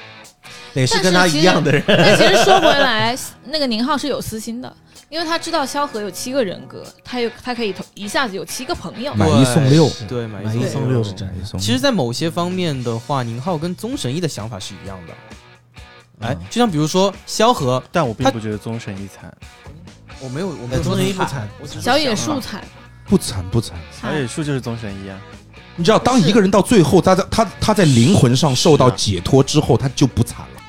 [0.73, 1.83] 得是跟他一样的人。
[1.87, 4.75] 但其实说回来，那个宁浩是有私心的，
[5.13, 9.13] 因为他知道萧何有七个人格，他有他可以同一下子有七个朋友。
[9.13, 11.45] 买一送六，对，买买一一送六是真一。
[11.45, 15.13] 送其实，在某些方面的话，宁浩跟宗神一的想法是一样的。
[16.27, 19.31] 哎嗯，就像比如说萧何，但我并不觉得宗神一惨，
[20.19, 22.65] 我没有，我没有宗神一不惨，小野树惨，
[23.05, 23.77] 不惨不惨。
[24.01, 25.21] 小野树就是宗神一啊。
[25.77, 30.63] 你知道，当一个人到最后，他在他他在灵魂上受到解脱之后，他就不惨了。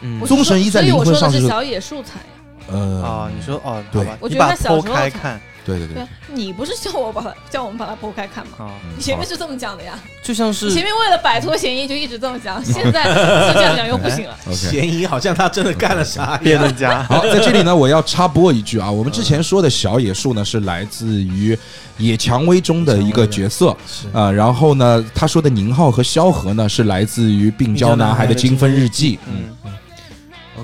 [0.00, 2.33] 嗯，宗神一在灵魂上是我说的是小野树惨呀。
[2.70, 8.52] 呃，啊，你说哦，对吧，我觉得他小时候看对对对你不是叫我把它叫我们把它剖开看吗？
[8.66, 13.04] 啊，你前面是这么讲的呀，就像是前面为了摆脱嫌疑就一直这么讲，现在
[13.48, 14.36] 就这样讲又不行了。
[14.52, 16.64] 嫌疑好像他真的干了啥一辩样。
[16.64, 21.54] 论家好，在这里呢， 我要插播一句啊，我们之前说的小野树呢，是来自于
[21.96, 23.74] 《野蔷薇》中的一个角色
[24.12, 29.16] 啊、然后呢，他说的宁浩和萧何呢，是来自于《病娇男孩的精分日记》。
[29.26, 29.53] 嗯。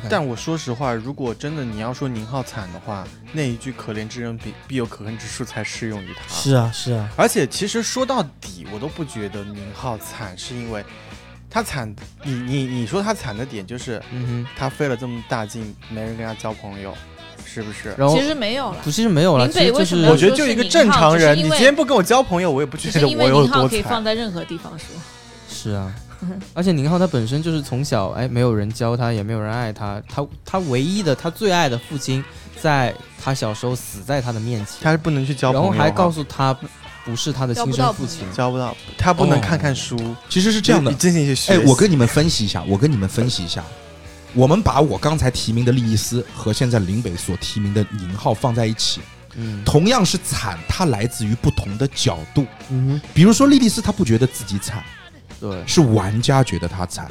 [0.00, 6.34] OK，但我说实话，如果真的你要说宁浩惨的话，那一句“可怜之人必必有可恨之处”才适用于他。
[6.34, 10.84] 是啊是啊，而且其实说到底，我都不觉得宁浩惨，是因为
[11.48, 11.94] 他惨。
[12.24, 16.94] 你你你说他惨的点就是嗯哼他费了这么大劲，没人跟他交朋友，
[17.44, 17.94] 是不是，？
[17.96, 23.82] 然后其实没有了，不，其实没有了，林其实就是北为什么我觉得就一个正常人，你今天不跟我交朋友，我也不觉得我有多惨可以。
[23.82, 24.86] 放在任何地方说。
[25.48, 25.92] 是啊，
[26.54, 32.24] 而且宁浩他本身就是从小哎没有人教他，也没有人爱他，他他唯一的他最爱的父亲，
[32.60, 36.56] 在他小时候死在他的面前，他是不能去交然朋友哈，后还告诉他
[37.04, 38.30] 不是他的亲生父亲。
[38.32, 39.96] 交不到，他不能看看书，
[40.28, 43.64] 其实是这样的，进行一些学哎，我跟你们分析一下，我跟你们分析一下，
[44.34, 49.00] 我们把我刚才提名的利益斯和现在林北所提名的宁浩放在一起，
[49.36, 52.46] 嗯，同样是惨，它来自于不同的角度。
[52.68, 54.84] 嗯比如说莉莉丝，她不觉得自己惨，
[55.40, 57.10] 对，是玩家觉得他惨，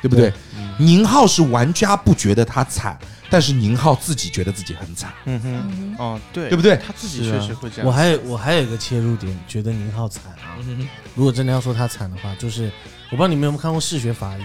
[0.00, 0.32] 对不对？
[0.56, 2.98] 嗯宁浩是玩家不觉得他惨，
[3.30, 6.76] 但是宁浩自己觉得自己很惨，嗯哼，哦，对，对不对？
[6.86, 7.86] 他自己确实会这样。
[7.86, 10.56] 我还有我还有一个切入点，觉得宁浩惨啊。
[10.66, 12.64] 嗯如果真的要说他惨的话，就是
[13.10, 14.40] 我不知道你们有没有看过《嗜血法医》，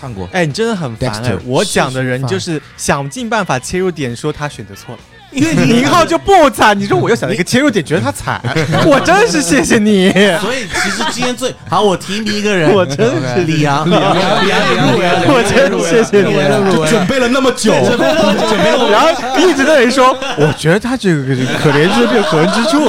[0.00, 1.40] 看过，哎，你真的很烦哎 Dexter！
[1.44, 5.00] 我讲的人就是想尽办法切入点，说他选择错了。
[5.34, 8.40] 因为宁浩就不惨，你说我又想了一个切入点，觉得他惨，
[8.86, 10.10] 我真是谢谢你。
[10.40, 16.34] 所以其实今天最好，我提名一个人，我真是李阳，李阳，李阳也入围了，我真是谢谢你。
[16.72, 21.24] 就准备了那么久，然后一直在那里说，我觉得他这个
[21.58, 22.86] 可怜之处有可恨之处，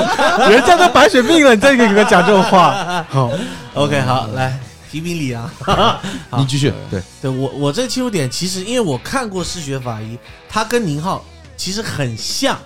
[0.49, 3.31] 人家都白血病了，你再给他讲这种话， 好
[3.73, 4.57] ，OK，好，来
[4.91, 5.49] 提名李阳。
[5.61, 5.99] 好
[6.37, 10.15] 你继续，对，对我我这切入点，其实因为我看过《嗜血法医》，
[10.47, 11.23] 他跟宁浩
[11.55, 12.57] 其实很像。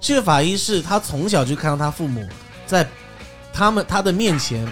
[0.00, 2.26] 这个法医是他从小就看到他父母
[2.66, 2.86] 在
[3.52, 4.70] 他们他的面前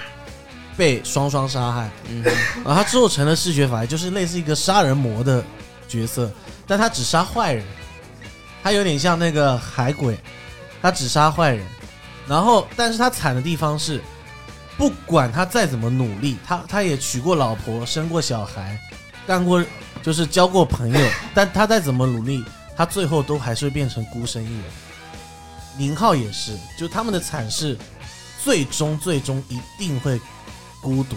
[0.77, 2.23] 被双双杀害，嗯
[2.57, 5.43] 然后他之后成了嗜血法医，就是类似一个杀人魔的
[5.89, 6.31] 角色，
[6.67, 7.65] 但他只杀坏人，
[8.63, 10.19] 他有点像那个海鬼，
[10.83, 11.67] 他只杀坏人。
[12.29, 14.01] 然后，但是他惨的地方是，
[14.79, 18.79] 不管他再怎么努力，他他也娶过老婆，生过小孩，
[19.27, 19.65] 干过
[20.03, 22.45] 就是交过朋友，但他再怎么努力，
[22.77, 24.65] 他最后都还是会变成孤身一人。
[25.79, 27.77] 宁浩也是，就他们的惨事，
[28.45, 30.21] 最终最终一定会
[30.83, 31.17] 孤独，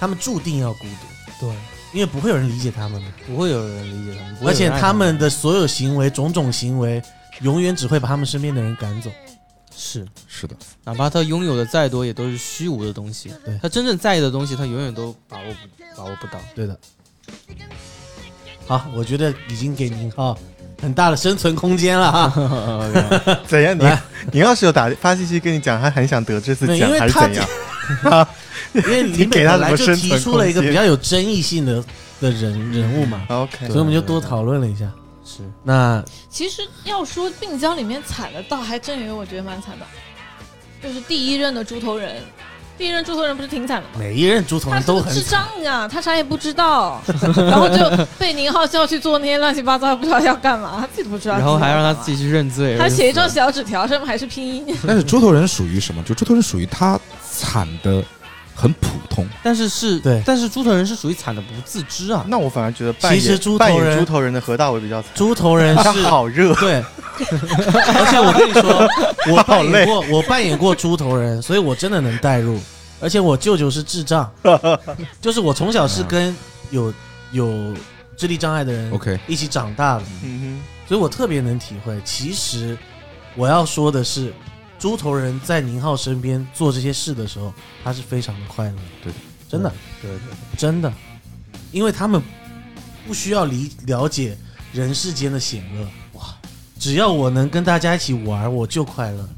[0.00, 1.56] 他们注定要孤独，对，
[1.92, 3.08] 因为不会有人理解他们的。
[3.26, 7.00] 不会有人理解他们，而且他们的所有行为、种种行为，
[7.42, 9.10] 永远只会把他们身边的人赶走。
[9.76, 13.30] 是，是的，哪怕他拥有的再多，也都是虚无的东西。
[13.44, 16.40] 对他真正在意的东西，他永远都把握不把握不到。
[16.54, 16.76] 对的。
[18.66, 20.36] 好，我觉得已经给宁浩
[20.80, 22.32] 很大的生存空间了哈。
[23.46, 23.76] 怎样？
[23.76, 24.02] 你来
[24.32, 27.46] 你要是有打发信息跟你讲，他很想得这次奖还是怎样？
[28.74, 31.82] 因为你你给他来就提出了一个比较有争议性的
[32.20, 34.84] 的人人物嘛，OK，所以我们就多讨论了一下。
[35.24, 39.86] 是，那其实要说病娇里面惨的，倒还真有我觉得蛮惨的，
[40.82, 42.16] 就是第一任的猪头人。
[42.78, 43.94] 第一任猪头人不是挺惨的吗？
[43.98, 47.00] 每一任猪头他人都很智，障啊，他啥也不知道，
[47.36, 51.36] 然后就被宁浩叫去做那些乱七八糟，不知道要干嘛，他自己都不知道。
[51.36, 52.76] 然后还让他自己去认罪。
[52.78, 54.76] 他写一张小纸条，上面还是拼音。
[54.86, 56.02] 但是猪头人属于什么？
[56.02, 56.98] 就猪头人属于他
[57.30, 58.02] 惨的
[58.56, 60.22] 很普通，但是是，对。
[60.24, 62.24] 但是猪头人是属于惨的不自知啊。
[62.26, 66.82] 那我反而觉得扮演其实猪头扮演人猪头人的何大伟比较惨，猪头人他是好热，对，
[67.20, 68.88] 而且我跟你说，
[69.30, 72.58] 我扮演过，我扮演过猪头人，所以我真的能代入。
[72.98, 74.30] 而且我舅舅是智障，
[75.20, 76.34] 就是我从小是跟
[76.70, 76.90] 有
[77.30, 77.74] 有
[78.16, 82.00] 智力障碍的人 OK 一起长大的，嗯所以我特别能体会。
[82.06, 82.74] 其实
[83.34, 84.32] 我要说的是，
[84.78, 87.52] 猪头人在宁浩身边做这些事的时候，
[87.82, 88.72] 他是非常的快乐。
[88.72, 89.12] 的，对。
[89.12, 89.18] 的，
[89.48, 89.72] 真的，
[90.02, 90.10] 对。
[90.10, 90.20] 对，
[90.56, 90.92] 真的，
[91.72, 92.22] 因为他们
[93.06, 94.36] 不需要理了解
[94.72, 96.36] 人世间的险恶，哇，
[96.78, 99.28] 只要我能跟大家一起玩，我就快乐。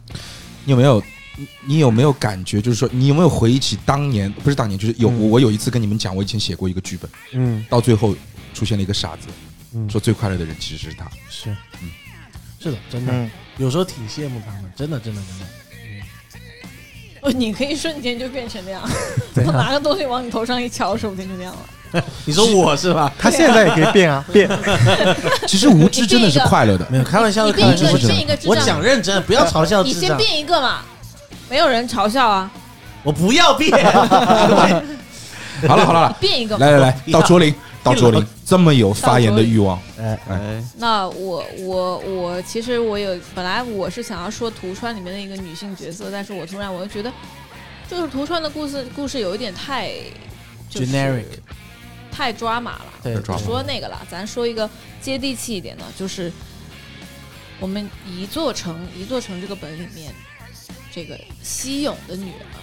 [0.64, 1.02] 你有没有？
[1.36, 2.60] 你你有没有感觉？
[2.60, 4.32] 就是说，你有没有回忆起当年？
[4.32, 5.20] 不是当年，就是有、嗯。
[5.20, 7.64] 我我有一次跟你们讲，我以前写过一个剧本，嗯。
[7.70, 8.12] 到最后
[8.52, 9.28] 出现了一个傻子，
[9.72, 11.08] 嗯，说最快乐的人其实是他。
[11.30, 11.90] 是，嗯。
[12.58, 15.44] 是的，真，的，嗯，有时候挺羡慕他们，真的，真的，真的。
[17.20, 18.80] 哦，你可以瞬间就变成那样，
[19.34, 21.58] 对啊拿个东西往你头上一敲，说不定就那样了。
[22.24, 23.12] 你说我是吧？
[23.18, 24.48] 他现在也可以变啊，变，
[25.46, 26.86] 其实无知真的是快乐的。
[26.90, 28.08] 没有开玩笑的，你变一个，你开玩笑的。
[28.08, 30.16] 我变一个智障，讲认真，不要嘲笑你先。
[30.16, 30.82] 变一个嘛，
[31.48, 32.50] 没有人嘲笑啊，
[33.02, 33.72] 我不要变。
[33.92, 34.08] 好了
[35.66, 36.56] 好了好了，变一个。
[36.58, 37.52] 来来来，到卓林，
[37.82, 47.12] 到卓林，这么有发言的欲望，哎，哎，那我我我其实我有本来我是想要说涂川里面的一个女性角色，但是我突然我又觉得，
[47.90, 49.92] 就是涂川的故事故事有一点太、
[50.70, 51.26] 就是、Generic
[52.10, 52.86] 太抓马了。
[53.02, 54.68] 对说那个了，咱说一个
[54.98, 56.32] 接地气一点的，就是
[57.60, 60.10] 我们一座城一座城这个本里面，
[60.90, 62.56] 这个西勇的女儿，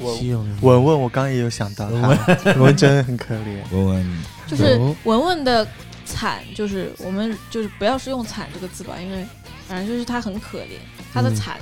[0.00, 2.08] 文文，我刚刚也有想到他，
[2.44, 4.96] 文文真的很可怜，文文就是有。
[5.04, 5.66] 文文的
[6.04, 9.24] 惨，就是我们就是不要是用惨这个字吧，因为
[9.68, 10.78] 反正就是她很可怜，
[11.12, 11.34] 她的嗯。
[11.34, 11.56] 惨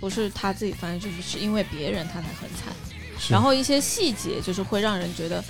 [0.00, 2.72] 不是她自己，反正就是是因为别人她才很惨。
[3.28, 5.44] 然后一些细节就是会让人觉得，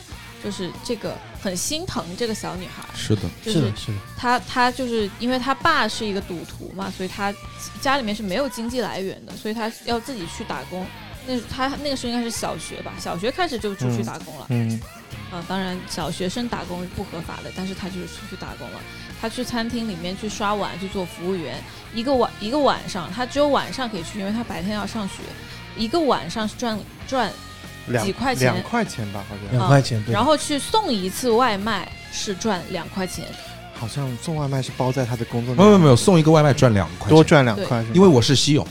[0.45, 7.33] 就是这个很心疼这个小女孩，是的，就是的，是的，她她就是因为她爸是一个赌徒嘛，所以她
[7.80, 10.87] 家里面是没有经济来源的，所以她要自己去打工。
[11.27, 14.47] 那他那个时候应该是小学吧，小学开始就出去嗯打工了。
[14.49, 14.81] 嗯，
[15.31, 18.81] 啊，当然小学生打工是不合法的，但是他就是出去打工了。
[19.20, 21.62] 他去餐厅里面去刷碗，去做服务员，
[21.95, 25.14] 一个晚一个晚上，他只有晚上可以去，因为他白天要上学。
[25.77, 27.31] 一个晚上是赚赚，
[28.03, 30.12] 几块钱两块钱吧，好像两块钱，对。
[30.12, 33.25] 然后去送一次外卖是赚两块钱。
[33.75, 38.66] 好像送外卖是包在他的工作内没有没有没有，送一个外卖赚两块钱，多赚两块，因为我是西勇，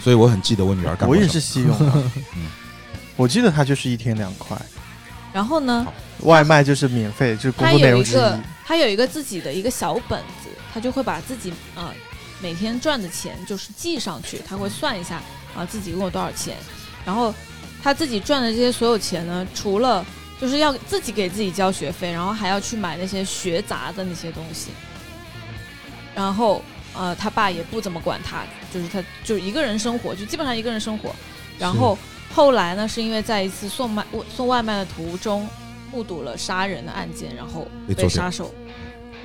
[0.00, 1.20] 所以我很记得我女儿干过什么。
[1.20, 2.10] 我也是西用啊。
[2.36, 2.46] 嗯，
[3.16, 4.56] 我记得她就是一天两块，
[5.32, 5.86] 然后呢，
[6.20, 8.40] 外卖就是免费，就是工他作内容之有一个一。
[8.64, 11.92] 他有一个自己的一个小本子，他就会把自己啊、
[12.40, 15.20] 每天赚的钱就是记上去，他会算一下
[15.54, 16.56] 啊自己一共有多少钱，
[17.04, 17.34] 然后
[17.82, 20.06] 他自己赚的这些所有钱呢，除了
[20.40, 24.70] 就是要自己给自己交学费，然后还要去买那些学杂的那些东西，
[26.14, 26.62] 然后
[26.94, 31.14] 呃他爸也不怎么管他，就是他就一个人生活，就基本上一个人生活，
[31.58, 31.98] 然后
[32.32, 35.48] 后来呢是因为在一次送卖送外卖的途中。
[35.94, 38.54] 目睹了杀人的案件，然后被杀手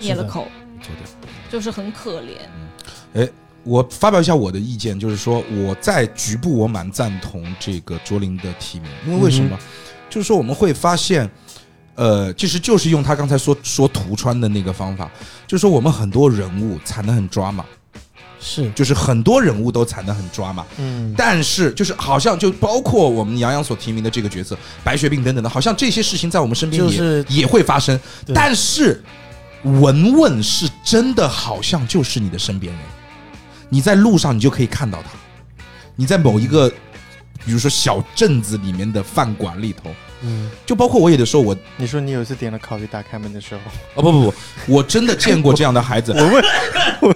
[0.01, 0.49] 灭了口，
[1.49, 2.34] 就是很可怜。
[3.13, 3.26] 哎
[3.63, 9.57] 我发表一下我的意见，就是说我在局部我蛮赞同这个卓林的提名，因为为什么？
[10.09, 11.30] 就是说我们会发现，
[11.97, 15.09] 呃，其实就是用他刚才说说涂川的那个方法，
[15.47, 17.65] 就是说我们很多人物惨得很抓马，
[18.39, 20.63] 是，就是很多人物都惨得很抓嘛。
[20.77, 27.99] 嗯，但是就是好像就包括我们杨洋所提名的这个角色白血病等等的，好像这些事情在我们身边也、就是也会发生。
[28.31, 29.03] 但是
[29.63, 32.81] 文文是真的好像就是你的身边人，
[33.69, 35.17] 你在路上你就可以看到他，
[35.95, 36.69] 你在某一个
[37.43, 39.89] 比如说小镇子里面的饭馆里头，
[40.22, 43.61] 嗯，就包括我有的时候我你说你有一次点了烤鱼打开门的时候，
[43.95, 44.34] 哦不不不，
[44.68, 46.11] 我真的见过这样的孩子。
[46.18, 47.15] 我问，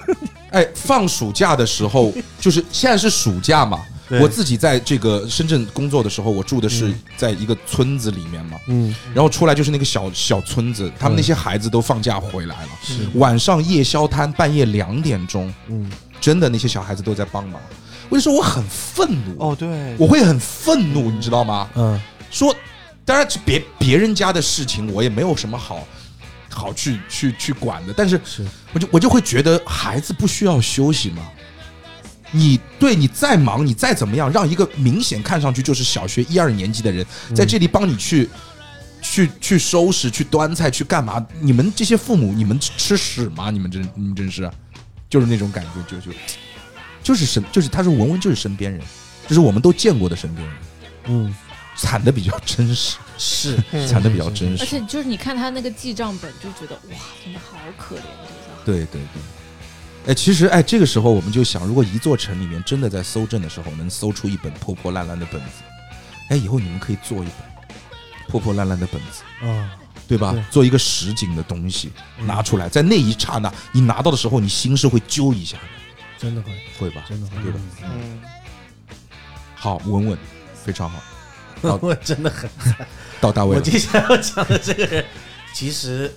[0.52, 4.20] 哎，放暑假的时候，就是现在是暑假嘛，对。
[4.20, 7.00] 我自己在这个深圳工作的时候，我住的是嗯。
[7.18, 15.90] 在一个村子里面嘛，嗯，然后出来就是那个小小村子，他们那些孩子都放假回来了，是，晚上夜宵摊半夜两点钟，嗯，
[16.20, 17.62] 真的那些小孩子都在帮忙。
[18.10, 21.70] 我就说我很愤怒，哦对，我会很愤怒，你知道吗？
[21.76, 21.98] 嗯，
[22.30, 22.54] 说，
[23.06, 25.88] 当然是别别人家的事情，我也没有什么好
[26.50, 31.28] 好去去去管的，但是是，我就我就会觉得孩子不需要休息吗？
[32.34, 38.30] 你对你再忙，你再怎么样，让一个明显看上去就是小学一二年级的人在这里帮你去、
[39.02, 41.26] 去去收拾、去端菜、去干嘛？
[41.42, 43.52] 你们这些父母，你们吃屎吗？
[43.52, 44.50] 你们真你们真是，
[45.10, 46.18] 就是那种感觉，就就
[47.04, 48.80] 就是身就是他说文文就是身边人，
[49.28, 50.58] 就是我们都见过的身边人，
[51.08, 51.36] 嗯，
[51.76, 54.66] 惨的比较真实，是，嗯惨的比较真实而。
[54.66, 58.66] 且就是你看他那个记账本，就觉得哇，真的好可怜，这个。
[58.66, 59.22] 对对对。
[60.08, 65.62] 哎，其实哎，这个时候我们就想，如果一座城里面真的在搜证的时候能搜出一本破破烂烂的本子，
[66.30, 67.68] 哎，以后你们可以做一本
[68.28, 69.70] 破破烂烂的本子，哦，
[70.08, 70.32] 对吧？
[70.32, 75.64] 对做一个实景的东西嗯拿出来，在那一刹那，你拿到的时候，你心是会揪一下的，
[76.18, 77.04] 真的会，会吧？
[77.08, 77.60] 真的会，对吧？
[77.84, 78.20] 嗯，
[79.54, 80.18] 好，稳稳，
[80.66, 81.00] 非常好。
[81.70, 81.80] 好。
[81.82, 82.50] 我真的很
[83.22, 85.06] 到大卫，我接下来要讲的这个人，
[85.54, 86.12] 其实，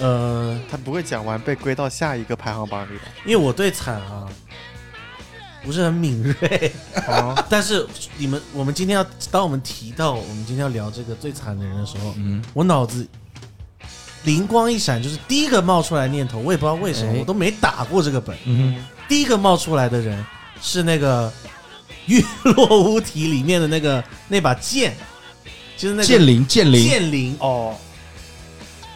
[0.00, 3.02] 呃，他不会讲完被归到下一个排行榜里的。
[3.24, 4.26] 因为我对惨啊
[5.62, 6.72] 不是很敏锐，
[7.06, 7.86] 哦， 但是
[8.16, 13.06] 你们我们今天要当我们提到我们今天要聊这个最惨的人的时候，嗯，我脑子
[14.24, 17.18] 灵光一闪，就是第一个冒出来念头，我也不知道为什么，哎。
[17.18, 20.24] 我都没打过这个本，嗯第一个冒出来的人
[20.62, 21.28] 是那个
[22.12, 24.96] 《月落乌啼》里面的那个那把剑，
[25.76, 27.74] 就是那个剑灵，剑灵，剑灵，哦，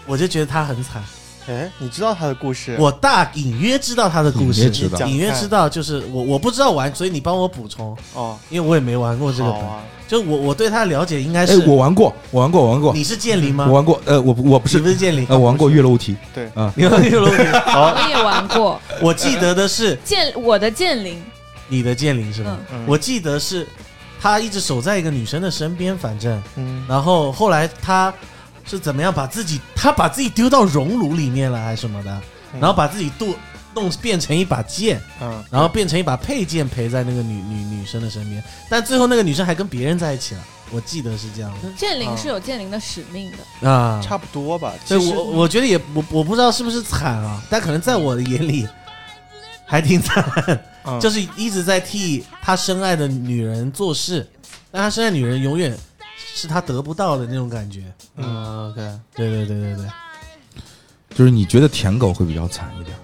[0.07, 1.03] 我就觉得他很惨。
[1.47, 2.75] 哎，你知道他的故事？
[2.79, 5.07] 我大隐约知道他的故事，隐约知道。
[5.07, 9.61] 隐约知道，就是我我不知道玩，所以你帮我补充，哦，因为我也没玩过这个本。
[9.61, 13.67] 啊，就我我对他的了解应该哎是，，我玩过，我玩过，我玩过，你是剑灵吗？
[13.69, 13.75] 我？
[13.75, 14.79] 玩过，呃，我我不是。
[14.79, 17.43] 你是不是剑灵，呃，我玩过月落乌啼，对，你玩月落乌啼
[17.77, 18.81] 我也玩过。
[19.03, 21.23] 我记得的是剑，我的剑灵，
[21.69, 22.59] 你的剑灵是吧？
[22.73, 22.85] 嗯。
[22.87, 23.67] 我记得是
[24.21, 28.13] 他一直守在一个女生的身边，反正，嗯，然后后来他
[28.65, 32.61] 是怎么样把自己，他把自己丢到熔炉里面了还是什么的，嗯。
[32.61, 33.35] 然后把自己剁
[33.75, 40.41] 弄变成一把剑，嗯，然后变成一把佩剑陪在那个女女女生的身边，但最后那个女生还跟别人在一起了，
[40.71, 43.39] 我记得是这样剑灵哦是有剑灵的使命的。
[43.61, 44.01] 的啊。
[44.01, 44.73] 差不多吧。
[44.89, 45.13] 对其实。
[45.13, 48.67] 我我觉得也我我不知道是不是惨啊，但可能在我的眼里
[49.75, 50.25] 还挺惨，
[50.85, 51.01] 嗯。
[51.01, 54.25] 就是一直在替他深爱的女人做事，
[54.71, 55.77] 但他深爱女人永远
[56.17, 57.83] 是他得不到的那种感觉。
[58.17, 58.81] 嗯，OK，
[59.17, 59.87] 对对对对对。
[61.13, 62.97] 就是你觉得舔狗会比较惨一点，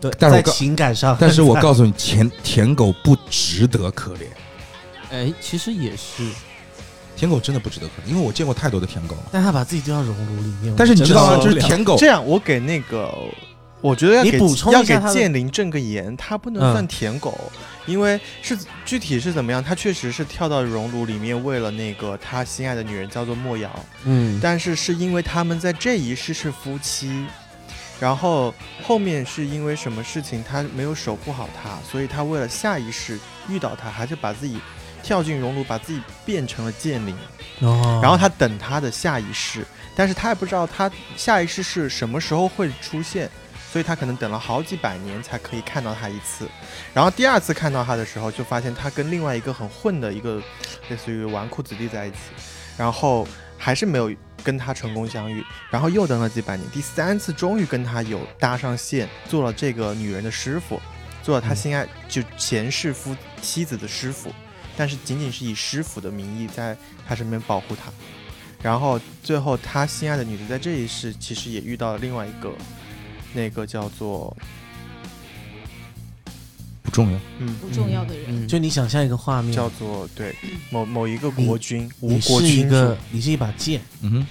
[0.00, 1.10] 对，在但是我告情感上。
[1.10, 4.26] 很惨，但是我告诉你，舔舔狗不值得可怜，
[5.10, 6.24] 哎，其实也是，
[7.16, 9.22] 舔狗真的不值得可怜，因为我见过太多的舔狗了。
[9.32, 11.36] 但他把自己丢到熔炉里面，但是你知道吗？
[11.38, 13.12] 我真的受不了就是舔狗这样，我给那个，
[13.84, 17.38] 我觉得要补充要给一下他的剑灵正个言，他不能嗯算舔狗，
[17.84, 18.56] 因为是
[18.86, 23.70] 具体是怎么样，他确实是跳到熔炉里面，为了那个他心爱的女人叫做莫瑶，
[24.04, 27.26] 嗯但是是因为他们在这一世是夫妻，
[28.00, 33.18] 然后后面是因为什么事情他没有守护好她，所以他为了下一世
[33.50, 34.58] 遇到她，还是把自己
[35.02, 37.14] 跳进熔炉，把自己变成了剑灵。
[37.60, 39.62] 哦，然后他等他的下一世，
[39.94, 43.30] 但是他也不知道他下一世是什么时候会出现，
[43.74, 46.48] 所以他可能等了好几百年才可以看到他一次。
[46.94, 50.40] 然后第二次看到他的时候，就发现他跟另外一个很混的一个
[50.88, 52.18] 类似于纨绔子弟在一起，
[52.76, 53.26] 然后
[53.58, 54.14] 还是没有
[54.44, 55.44] 跟他成功相遇。
[55.72, 60.80] 然后又等了几百年，第三次终于跟他有搭上线，做了这个女人的师傅，
[61.20, 64.32] 做了他心爱就前世夫妻子的师傅。
[64.76, 67.90] 但是仅仅是以师傅的名义在他身边保护他，
[68.62, 72.52] 然后最后他心爱的女子在这一世其实也遇到了另外一个，
[73.34, 74.34] 那个叫做
[76.82, 77.54] 不重要，嗯。
[77.60, 80.34] 不重要的人，嗯，就你想象一个画面，叫做对
[80.70, 84.10] 某某一个国君吴你是一君个你是一把剑，嗯。
[84.12, 84.26] 哼，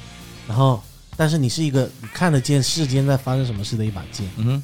[0.47, 0.81] 然后
[1.17, 4.63] 但是你是一个你看得见世间在发生什么事的一把剑，嗯哼，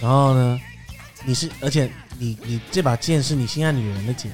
[0.00, 0.60] 然后呢，
[1.24, 4.30] 你是，而且你你这把剑是你心爱女人的剑，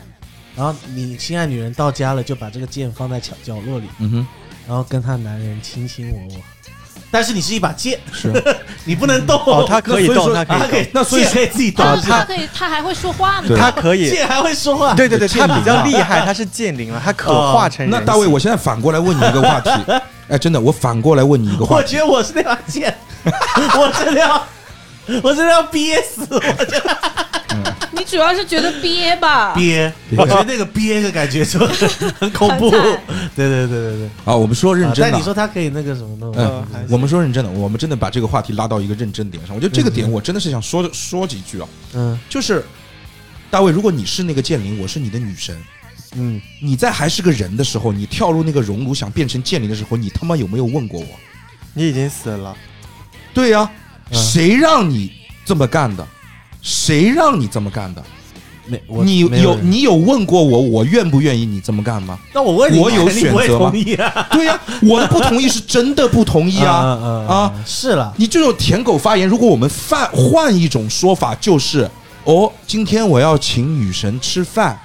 [0.54, 4.26] 然后你心爱女人到家了，就把这个剑放在角角落里，嗯哼，
[4.68, 6.40] 然后跟她男人卿卿我我。
[7.16, 8.30] 但是你是一把剑，是。
[8.84, 9.40] 你不能动。
[9.46, 11.32] 哦，他可以动，他可以动，，那所以剑。
[11.32, 13.48] 可以自己动，他可以，他还会说话呢。
[13.48, 13.56] 对。
[13.58, 14.10] 他可以。
[14.10, 14.92] 剑还会说话。
[14.92, 17.88] 对对对，他比较厉害，他是剑灵了，他可化成。
[17.88, 19.70] 那大卫，我现在反过来问你一个话题，
[20.28, 22.94] 哎，真的，我反过来问你一个话题，我觉得我是那把剑，
[23.24, 24.46] 我真的要，
[25.22, 26.96] 我真的要憋死，我真的
[27.96, 29.54] 你主要是觉得憋吧？
[29.54, 29.92] 憋。
[30.16, 31.88] 我觉得那个憋的感觉就很
[32.18, 32.70] 很恐怖。
[32.70, 32.80] 对
[33.34, 34.06] 对对对对。
[34.24, 36.32] 啊，我们说认啊真的但你，说他可以那个什么呢？
[36.36, 39.54] 嗯我们说认真的，我们真的把这个话题拉到一个认真点上。
[39.56, 42.64] 我觉得这个点嗯我真的是想说说几句啊，嗯就是
[43.50, 45.56] 大卫，如果你是那个剑灵，我是你的女神，
[46.14, 51.06] 嗯，你在还是个人的时候，你跳入那个熔炉想变成剑灵的时候，你他妈有没有问过我？
[51.74, 52.56] 你已经死了，
[53.34, 53.68] 对呀、
[54.10, 55.12] 嗯谁让你
[55.44, 56.06] 这么干的？
[56.66, 58.02] 谁让你这么干的？
[58.68, 62.18] 没我你有你有问过我，我愿不愿意你这么干吗？
[62.34, 64.28] 那我问你，我有你肯定不会选择吗同意啊？
[64.32, 66.98] 对呀、我的不同意是真的不同意啊！
[67.00, 71.88] 嗯啊，是了，你这种舔狗发言，如果我们换换一种说法，就是
[72.24, 74.76] 哦，今天我要请女神吃饭，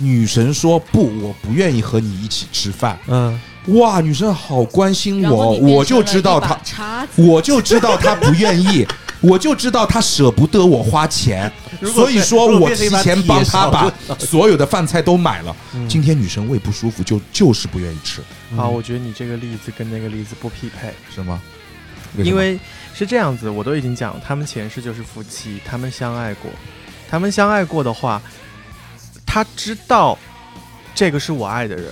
[0.00, 2.98] 女神说不，我不愿意和你一起吃饭。
[3.06, 7.22] 嗯，哇，女神好关心我，后你变我就成了一把知道她，叉子。
[7.22, 8.84] 我就知道她不愿意，
[9.26, 11.50] 我就知道他舍不得我花钱，
[11.82, 15.56] 所以说我提前帮他把 所有的饭菜都买了。
[15.74, 15.88] 嗯。
[15.88, 18.20] 今天女生胃不舒服，就就是不愿意吃，
[18.54, 21.40] 好，我觉得你这个例子跟那个例子不匹配，是吗？
[22.16, 22.58] 因为
[22.94, 26.48] 是这样子，我都已经讲了，他们前世就是夫妻，他们相爱过，
[27.10, 28.22] 他们相爱过的话，
[29.26, 30.16] 他知道
[30.94, 31.86] 这个是我爱的人，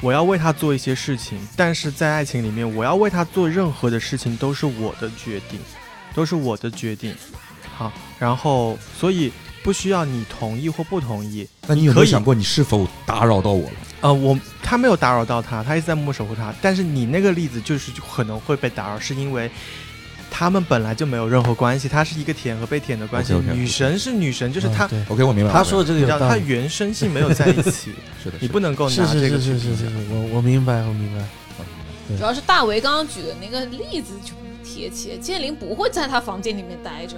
[0.00, 5.58] 我要为他做一些事情，但是在爱情里面，我要为他做任何的事情都是我的决定，
[6.14, 7.14] 都是我的决定。
[7.76, 11.46] 好，然后所以不需要你同意或不同意。
[11.66, 13.76] 那你有没有可以想过，你是否打扰到我了？
[14.02, 16.54] 呃，我他没有打扰到他，他一直在默默守护他。
[16.62, 19.50] 但是你那个例子就是可能会被打扰，是因为
[20.30, 23.34] 他们本来就没有任何关系，他是一个舔和被舔的关系。
[23.34, 25.56] 女神是女神，就是她，嗯 OK，我明白了。
[25.56, 27.92] 他说的这个你知道她有道理，原生性没有在一起，
[28.22, 31.24] 是的，你不能够拿这个是是是我我明白我明白，
[32.16, 34.43] 主要是大为刚刚举的那个例子就不
[34.74, 37.14] 贴切，剑灵不会在他房间里面待着，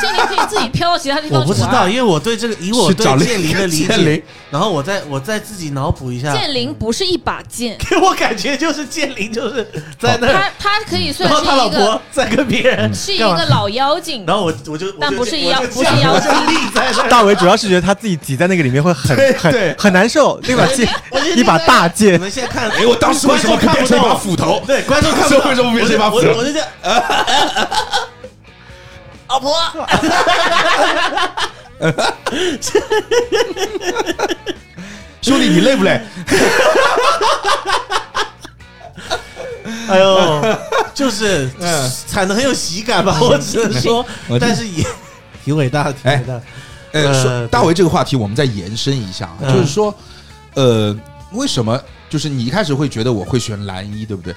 [0.00, 9.66] 剑灵可以自己飘到其他地方去 我不知道，因为我对这个以我对去找剑灵的理剑灵解，然后我再我再自己脑补一下，剑灵不是一把剑， 给我感觉就是剑灵就是
[9.98, 20.88] 在那，他他可以算然后他老是一个婆在跟别人是一个老妖精，然后我我就但不是妖不是妖精立在那，大伟主要是觉得他自己挤在那个里面会很很很难受，那把剑
[21.36, 24.62] 一把大你剑，们现在看，哎，我当时为什么不变成一把斧头？
[24.66, 26.68] 对，观众看不为什么变成一把斧头我就我就这样，
[29.28, 29.54] 老婆，
[35.22, 36.00] 兄弟，你累不累？
[39.88, 40.58] 哎呦，
[40.94, 44.04] 就是嗯惨的很有喜感吧，我只能说，
[44.40, 44.84] 但是也
[45.44, 46.42] 挺伟大的，挺伟大的。
[46.92, 49.94] 呃，大为这个话题，我们再延伸一下就是说，
[50.54, 50.96] 呃，
[51.32, 54.34] 为什么就是你一开始会觉得我会选蓝衣，对不对？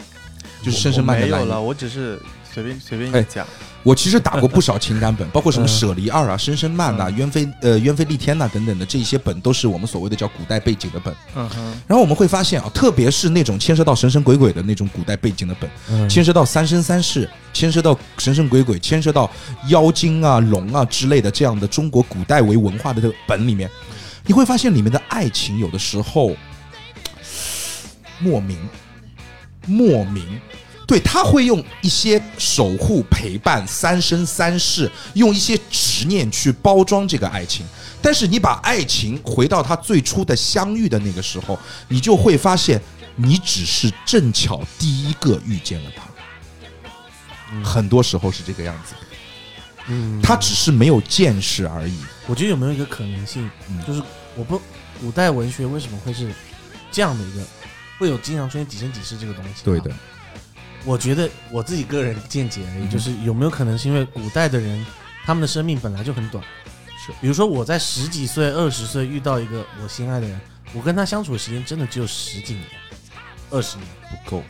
[0.64, 1.46] 就是深深我慢的蓝衣。
[1.46, 2.20] 没有了，我只是
[2.54, 3.46] 随便随便讲。
[3.82, 11.14] 我其实打过不少情感本， 包括什么嗯舍离二啊、深深慢呐、嗯鸢飞呃鸢飞戾天呐等等的这一些本，都是我们所谓的叫古代背景的本。
[11.36, 19.30] 嗯哼，然后我们会发现啊，特别是那种牵涉到神神鬼鬼的那种古代背景的本，嗯牵涉到三生三世，牵涉到神神鬼鬼，牵涉到
[19.68, 23.70] 妖精啊、龙啊之类的这样的中国古代为文化的这个本里面，
[24.26, 26.32] 你会发现里面的爱情有的时候
[28.20, 28.58] 莫名
[29.68, 30.40] 莫名。
[30.86, 37.66] 对他会用一些守护、陪伴、三生三世，用一些执念去包装这个爱情。
[38.02, 41.58] 但是你把爱情回到他最初的相遇的那个时候，
[41.88, 42.82] 你就会发现，
[43.16, 46.04] 你只是正巧第一个遇见了他。
[47.64, 48.96] 很多时候是这个样子，
[49.88, 51.98] 嗯他只是没有见识而已。
[52.26, 54.02] 我觉得有没有一个可能性，嗯就是
[54.36, 54.60] 我不
[55.00, 56.34] 古代文学为什么会是
[56.92, 57.44] 这样的一个，
[58.00, 59.62] 会有经常出现几生几世这个东西？
[59.64, 59.92] 对的，，
[60.86, 64.86] 我觉得我自己个人见解而已，就是有没有可能是因为古代的人
[65.26, 66.44] 他们的生命本来就很短，
[67.06, 67.12] 是。
[67.22, 70.40] 比如说我在十几岁、二十岁遇到一个我心爱的人，
[70.74, 72.66] 我跟他相处的时间真的只有十几年、
[73.50, 74.44] 二十年，不够。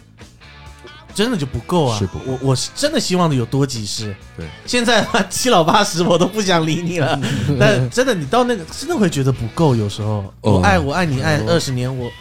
[1.16, 2.00] 真的就不够啊！
[2.00, 2.26] 是不够。
[2.26, 4.16] 我我是真的希望的有多几世。
[4.36, 7.22] 对，现在嘛七老八十我都不想理你了，
[7.60, 10.54] 但真的你到那个真的会觉得不够，有时候、哦。
[10.54, 11.46] 我爱我爱你爱哦。
[11.50, 12.12] 二十年，我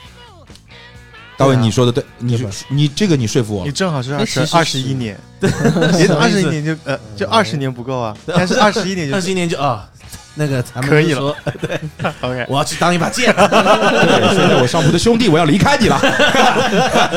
[1.43, 3.73] 大卫，对啊你说的对，你你这个你说服我你。
[3.73, 9.89] 正好是哎二十二十一年，你什么意思二十一年就呃就二十年不够啊，但是二十一年就 二十一年就啊，
[10.35, 11.79] 那个咱们可以了， 对
[12.21, 13.33] ，OK，我要去当一把剑。
[13.37, 15.99] 对，现在我上铺的兄弟，我要离开你了，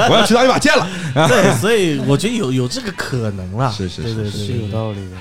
[0.09, 0.87] 我要去当一把剑了。
[1.27, 3.71] 对，所以我觉得有有这个可能啦。
[3.71, 5.17] 是是是对对是有对对，道理的。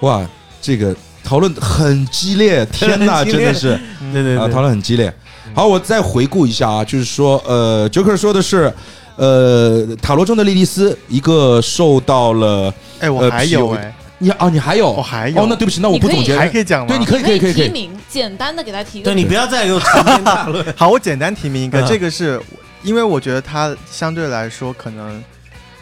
[0.00, 0.26] 哇，
[0.62, 3.46] 这个讨论很激烈，天哪，很激烈。
[3.46, 3.68] 真的是。
[3.68, 3.80] 啊，
[4.12, 4.38] 对对。
[4.38, 5.12] 啊，讨论很激烈。
[5.56, 8.70] 好，我再回顾一下啊，就是说，呃，Joker 说的是，
[9.16, 16.88] 呃，塔罗中的莉莉丝，一个受到了哎，我呃还有哎，你哦，你还有我还有哦，那对不起，那我不总结，还可以讲吗？
[16.88, 17.68] 对，你可以，可以，可以，可以。
[17.68, 20.62] 提名，简单的给他提一个对你不要再给我长篇大论。
[20.76, 22.38] 好，我简单提名一个，嗯这个是
[22.82, 25.24] 因为我觉得他相对来说可能，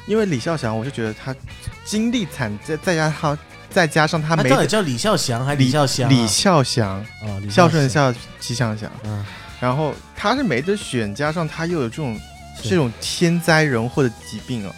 [0.07, 1.35] 因为李孝祥，我就觉得他
[1.85, 6.11] 经历惨，再再加上再加上他没他到底叫李孝祥还是李孝祥啊？
[6.13, 7.91] 李孝祥，哦，孝顺。
[7.91, 9.25] 孝，吉祥祥，嗯，
[9.61, 12.21] 然后他是没得选，加上他又有这种
[12.63, 14.75] 这种天灾人祸的疾病啊。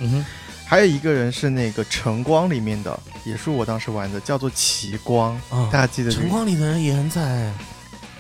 [0.64, 5.68] 还有一个人是那个晨光里面的，也是我当时玩的，叫做奇光，哦。
[5.72, 6.22] 大家记得这个？
[6.22, 7.22] 晨光里的人也很惨。
[7.24, 7.54] 哎。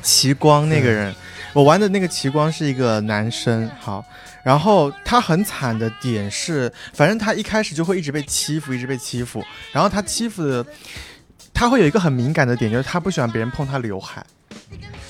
[0.02, 1.12] 奇光那个人，
[1.52, 4.04] 我玩的那个奇光是一个男生，好，
[4.44, 10.64] 然后他很惨的点是，反正他一开始就会一直被欺负，一直被欺负，然后他欺负的，
[11.52, 14.24] 他会有一个很敏感的点，就是他不喜欢别人碰他刘海，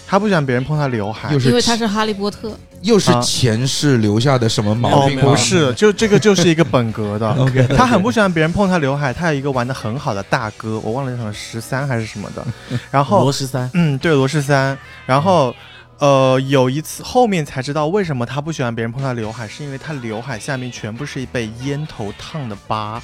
[0.07, 5.23] 他不喜欢别人碰他刘海因为他是哈利波特，又是啊前世留下的什么毛哦病，吗？
[5.25, 7.29] 不是，就这个就是一个本格的。
[7.35, 12.47] OK，他很不喜欢别人碰他刘海，他有一个玩的很好的大哥，我忘了叫什么十三还是什么的，
[12.91, 14.79] 然后罗十三，嗯，对，罗十三。
[15.05, 15.55] 然后，
[15.99, 23.03] 呃，有一次后面才知道为什么他不喜欢别人碰他刘海，是因为他刘海下面全部是被烟头烫的疤。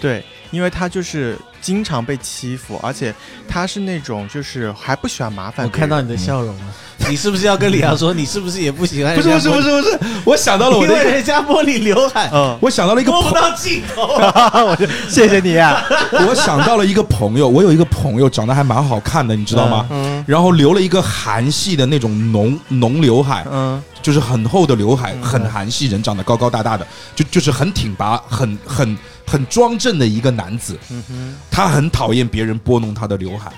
[0.00, 3.14] 对，因为他就是经常被欺负，而且
[3.48, 5.66] 他是那种就是还不喜欢麻烦。
[5.66, 6.64] 我看到你的笑容了。
[7.08, 9.16] 你是不是要跟李阳说，你是不是也不喜欢？
[9.16, 14.02] 不是，不是，不，是，不是，我想到了我因为的家摸你刘海，嗯，我想到了一个朋，摸不到镜头。
[14.66, 15.82] 我就谢谢你啊。
[16.28, 19.86] 我想到了一个朋友，我有一个朋友长得还蛮好看的，你知道吗？
[19.90, 26.86] 嗯然后留了一个韩系的那种浓浓刘海，嗯就是很厚的刘海，嗯很韩系，人长得高高大大的，
[27.16, 28.96] 就就是很挺拔，很很
[29.30, 30.78] 很庄正的一个男子。
[30.90, 33.52] 嗯他很讨厌别人拨弄他的刘海，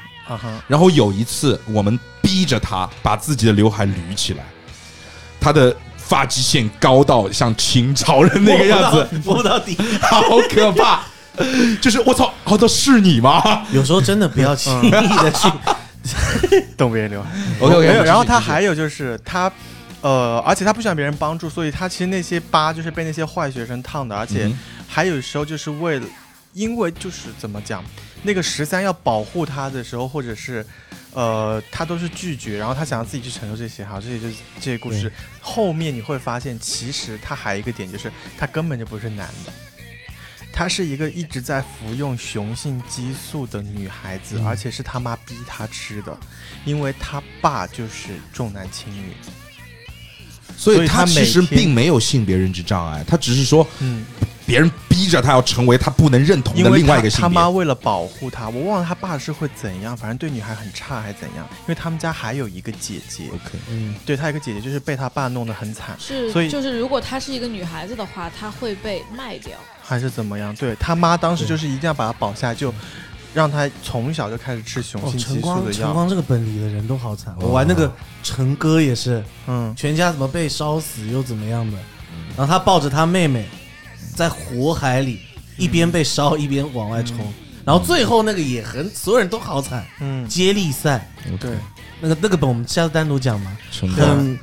[0.66, 4.44] 然后有一次我们逼着他把自己的刘海捋起来，
[5.40, 9.76] 他的发际线高到像清朝人那个样子，摸不到底。
[10.02, 11.00] 好可怕。
[11.80, 15.48] 就是我操，好的是你吗有时候真的不要轻易的去。
[16.76, 17.30] 动别人刘海。
[17.60, 19.50] okok 然后他还有就是他，
[20.02, 26.06] 呃，而且他不喜欢别人帮助，所以他其实那些疤就是被那些坏学生烫的，而且嗯还有时候就是为了，
[26.52, 27.82] 因为就是怎么讲，
[28.22, 30.66] 那个十三要保护他的时候，或者是，
[31.12, 35.10] 呃，他都是拒绝，然后他想要自己去承受这些，好，这些就是这些故事。
[35.40, 39.52] 后面你会发现，其实他还有一个点就是他根本就不是男的。
[40.52, 46.14] 他是一个一直在服用雄性激素的女孩子，嗯而且是他妈逼他吃的，
[46.66, 49.14] 因为他爸就是重男轻女。
[50.62, 54.04] 所以他其实并没有性别认知障碍，他只是说嗯，
[54.46, 57.48] 别人逼着他要成为他不能认同的另外一个性别他妈。
[57.48, 61.44] 为了保护他，我忘了他爸是会怎样，反正对女孩很差还是怎样。
[61.62, 69.58] 因为他们家还有一个姐姐，OK，嗯，对他有一个姐姐就是被他爸弄得很惨，是所以就是如果她是一个女孩子的话，她会被卖掉。
[69.82, 70.54] 还是怎么样？
[70.54, 72.72] 对他妈当时就是一定要把他保下来，就
[73.34, 75.72] 让他从小就开始吃雄哦，性激素的药。
[75.72, 77.34] 晨光这个本里的人都好惨。
[77.40, 81.78] 我玩那个陈哥也是，嗯，全家怎么被烧死又怎么样的，
[82.36, 83.48] 然后他抱着他妹妹
[84.14, 85.20] 在火海里
[85.56, 87.16] 一边被烧一边往外冲，
[87.64, 91.10] 然后最后那个也很，所有人都好惨，嗯，接力赛。
[91.40, 91.50] 对，
[92.00, 93.56] 那个那个本我们下次单独讲嘛，
[93.96, 94.38] 很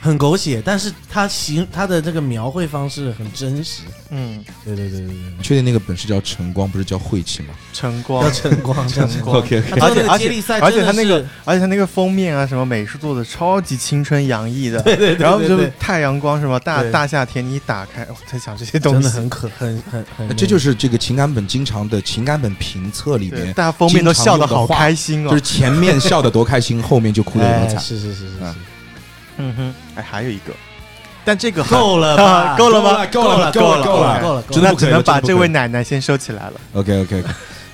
[0.00, 3.82] 很狗血，但是他形他的这个描绘方式很真实。
[4.10, 5.16] 嗯，对对对对对。
[5.36, 7.48] 你确定那个本是叫晨光，不是叫晦气吗？
[7.72, 9.36] 晨光，晨光，晨光。
[9.42, 10.28] 而且而且
[10.60, 25.30] 而且他那个而且他那个封面啊，什么美术做的超级青春洋溢的，对对对然后就太阳光什么大大夏天，你一打开，我在想这些东西，真的很可很很很，这就是这个情感本经常的情感本评测里对，面，大家封面都笑得好开心哦。
[25.30, 25.46] 就是。
[25.56, 27.80] 前面笑得多开心，后面就哭得有哎多惨。
[27.80, 28.54] 是是是是嗯是，嗯
[29.56, 30.52] 哼，哎，还有一个，
[31.24, 32.54] 但这个还够了吧？
[32.58, 33.06] 够了吗？
[33.06, 36.52] 够了够了够了够了，真只能把这位奶奶先收起来了。
[36.74, 37.22] OK OK，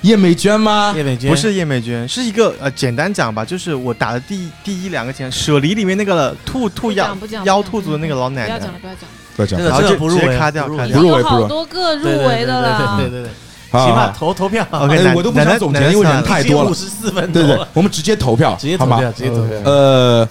[0.01, 0.93] 叶美娟吗？
[0.95, 1.29] 叶美娟。
[1.29, 8.47] 不是叶美娟，是一个呃，简单讲吧，就是我打的第第一两个钱，舍离里面那个兔兔妖妖兔族的那个老奶奶。
[8.47, 10.37] 不要讲，了，不要讲了，不要讲这个然后就直接这个不入围不入围。
[10.37, 12.97] 咔掉入围好多个入围的了。
[12.97, 13.31] 对对对对对，
[13.71, 14.67] 好行吧，投投票。
[14.71, 16.69] OK，我都不想奶奶总结奶奶因为人太多了。
[16.69, 19.11] 五十四分对对，，我们直接投票，直接投票，？
[19.13, 19.57] 直接投票。
[19.63, 20.27] 呃，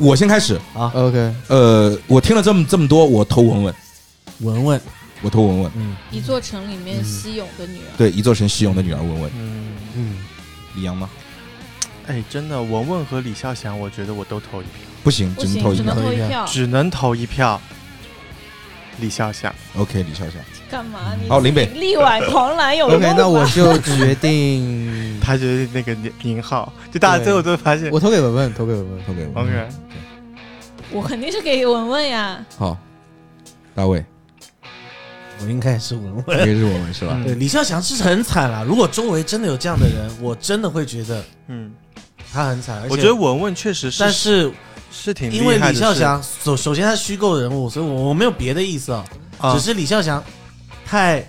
[0.00, 0.90] 我先开始啊。
[0.94, 3.74] OK，呃，我听了这么这么多，我投文文，
[4.40, 4.80] 文文，
[5.22, 5.72] 我投文文。
[5.76, 9.30] 嗯一座城里面稀有的女儿，对，一座城西勇的女儿文文。
[9.36, 10.16] 嗯，嗯，
[10.74, 11.08] 李阳吗？
[12.06, 16.02] 哎，真的，文文和李孝祥，我觉得我都投一票，不行，只能投一票只能。
[16.02, 16.46] 投一票票。
[16.46, 17.60] 只能投一票。
[19.00, 20.32] 李孝祥，OK，李笑笑。
[20.70, 21.14] 干嘛？
[21.20, 29.04] 你好林北力挽狂澜有用 OK，那我就决定， 他觉得那个宁宁浩，就大家最后都发现我投给文文，投给文文。
[29.04, 29.68] 投给文文，OK，
[30.92, 32.44] 我肯定是给文文呀。
[32.56, 32.78] 好，
[33.74, 34.04] 大卫，
[35.42, 36.24] 我应该是文应文。
[36.26, 37.14] 该是文文是吧？
[37.16, 38.64] 嗯对，李孝祥是很惨了。
[38.64, 41.72] 如果周围真的有这样的人，我真的会觉得嗯，
[42.32, 42.86] 他很惨。
[42.88, 44.52] 我觉得，文文确实是，但是
[44.90, 49.04] 是挺因为李孝祥首首先他虚构人物，所以我我没有别的意思啊，
[49.38, 49.54] 啊。
[49.54, 50.22] 只是李孝祥
[50.84, 51.24] 太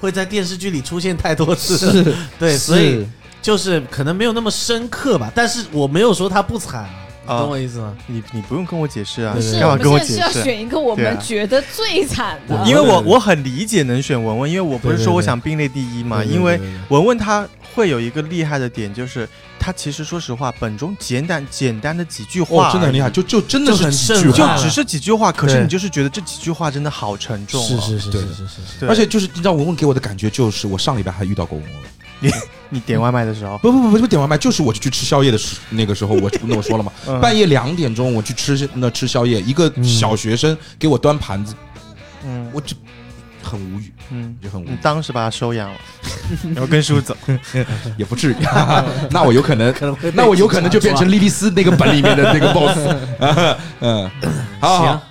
[0.00, 2.14] 会在电视剧里出现太多次。
[2.38, 3.06] 对，所以
[3.40, 5.30] 就是可能没有那么深刻吧。
[5.34, 6.88] 但是我没有说他不惨
[7.26, 7.96] 啊，你啊懂我意思吗？
[8.06, 10.12] 你你不用跟我解释啊，干嘛我们现在是跟我解释？
[10.14, 12.66] 是要选一个我们觉得最惨的我。
[12.66, 31.76] 因为我我很理解能选文文，因为我不是说我想并列第一嘛，对对因为文文他会有一个厉害的点，就是他其实说实话，本中简单简单的几句话哦，真的很厉害，就就真的是几句话就只是几句话，可是你就是觉得这几句话真的好沉重、哦，是是是是是是是，而且就是你知道文文给我的感觉就是，我上礼拜还遇到过文文，
[32.22, 32.32] 你
[32.70, 37.20] 你点外卖的时候，不不不不不点外卖，就是我去吃宵夜的时那个时候，我那我说了嘛，嗯。
[37.20, 41.54] 半夜两点钟我去吃那吃宵夜，一个小学生给我端盘子，
[42.24, 42.48] 嗯。
[42.52, 42.76] 我就
[43.42, 45.76] 很无语，嗯，就很无语你，当时把他收养了，
[46.54, 47.16] 然后跟叔走，
[47.98, 48.36] 也不至于，
[49.10, 52.78] 那我有可能 可能会被那我有可能就变成莉莉丝那个本里面的那个 boss，
[53.80, 54.10] 嗯，
[54.60, 55.02] 好好行好，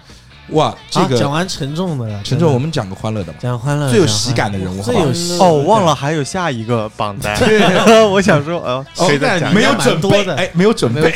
[0.50, 1.16] 哇，这察抓。
[1.18, 5.08] 好，讲完沉重的了，沉重，我们讲个欢乐的吧，讲欢乐的，最有喜感的人物，最好吧？
[5.08, 7.38] 有喜哦，我忘了还有下一个榜单，
[8.12, 9.54] 我想说，呃，谁在讲？
[9.54, 10.36] 没有准备，多的。
[10.36, 11.14] 哎，没有准备。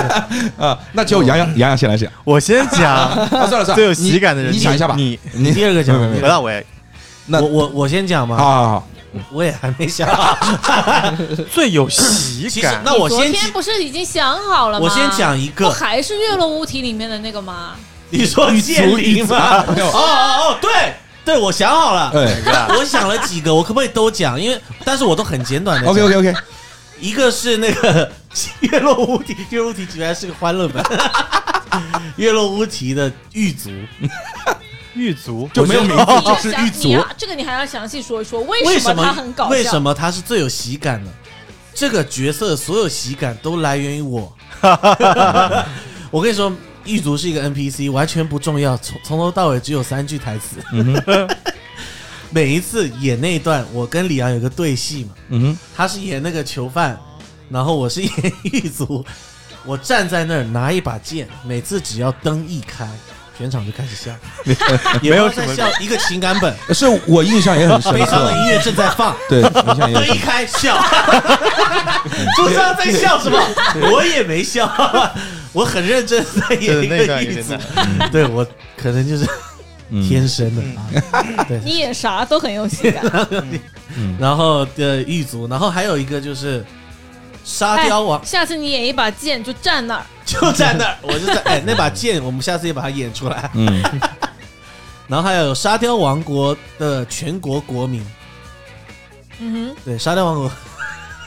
[0.58, 6.64] 啊，那就杨洋杨洋先来讲，我先讲 啊，算了算了，最有喜感的人，你你想一下吧，你你第二个讲何大伟
[7.26, 8.88] 那我我我先讲好嘛，好好，
[9.30, 10.08] 我也还没想。
[10.08, 10.36] 好。
[11.52, 14.84] 最有喜感，那我先昨天不是已经想好了吗？
[14.84, 17.74] 我先讲一个，不还是月落乌啼里面的那个吗？
[18.18, 19.64] 你说剑灵吗？
[19.74, 20.70] 没有哦哦哦，对
[21.24, 22.10] 对，我想好了。
[22.12, 22.36] 对
[22.76, 24.38] 我想了几个，我可不可以都讲？
[24.38, 25.88] 因为但是我都很简短的。
[25.88, 26.34] ，OK OK OK，
[27.00, 28.10] 一个是那个
[28.60, 30.84] 月落乌啼，月落乌啼居然是个欢乐本。
[32.16, 33.70] 月落乌啼的狱卒，
[34.94, 39.50] 狱卒就没有名字，就是狱卒这个你还要详细说一说，为什么他很搞笑？
[39.50, 41.10] 为什么他是最有喜感的？
[41.74, 44.30] 这个角色所有喜感都来源于我。
[46.10, 46.52] 我跟你说，
[46.84, 50.56] 狱卒是一个 NPC，完全不重要，从从头到尾只有三句台词。
[50.72, 51.28] 嗯，
[52.30, 56.98] 每一次演那一段，我跟李阳有个对戏嘛，嗯哼，他是演那个囚犯，
[57.48, 58.12] 然后我是演
[58.44, 59.04] 狱卒，
[59.64, 62.88] 我站在那儿拿一把剑，每次只要灯一开，
[63.36, 64.10] 全场就开始笑，
[65.02, 70.18] 也 没有什么笑一个情感本， 是我印象也很深悲伤的，音乐正在放，对，灯一。
[70.18, 70.80] 开笑，
[72.36, 73.38] 不知道在笑什么，
[73.92, 74.66] 我也没笑，
[75.52, 77.32] 我很认真在演一个狱卒段有
[77.98, 78.46] 点， 对我
[78.76, 79.26] 可能就是
[79.90, 80.08] 嗯。
[80.08, 80.62] 天生的。
[80.80, 81.60] 啊， 对。
[81.64, 83.04] 你演啥都很有喜感。
[83.96, 84.16] 嗯。
[84.18, 86.64] 然后的狱卒，然后还有一个就是
[87.44, 93.50] 沙雕王，下次你演一把剑就站那儿，就站那儿，我就在哎那把剑，我们下次也把它演出来。
[93.54, 93.82] 嗯，
[95.08, 98.02] 然后还有沙雕王国的全国国民，
[99.40, 99.76] 嗯哼。
[99.84, 100.50] 对沙雕王国。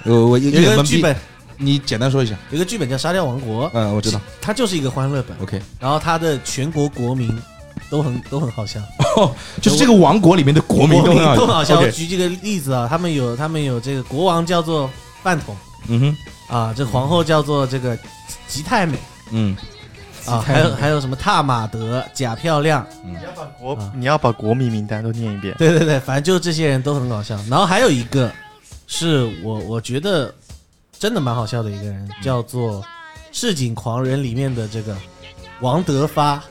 [0.05, 1.15] 我我有点懵逼，个剧本，
[1.57, 2.35] 你简单说一下。
[2.51, 4.19] 有个剧本叫《沙雕王国》，嗯，我知道。
[4.41, 7.35] 它就是一个欢乐本，OK，然后它的全国国民
[7.89, 8.79] 都很都很好笑，
[9.15, 11.75] 哦就是这个王国里面的国民都很好都很好笑。
[11.75, 14.89] 我 OK，举几个例子啊，他们有他们有这个国王叫做
[15.23, 15.55] 饭桶
[15.87, 15.99] 嗯
[16.49, 17.97] 哼，啊，这皇后叫做这个
[18.47, 18.97] 吉太美
[19.31, 19.55] 嗯，
[20.25, 22.85] 啊，还有还有什么踏马德、贾漂亮。
[23.03, 25.55] 你要把国啊你要把国民名单都念一遍。
[25.57, 27.37] 对对对，反正就这些人都很搞笑。
[27.49, 28.31] 然后还有一个
[28.87, 30.33] 是我我觉得
[30.99, 32.81] 真的蛮好笑的一个人，叫做
[33.31, 34.95] 《市井狂人》里面的这个
[35.61, 36.41] 王德发，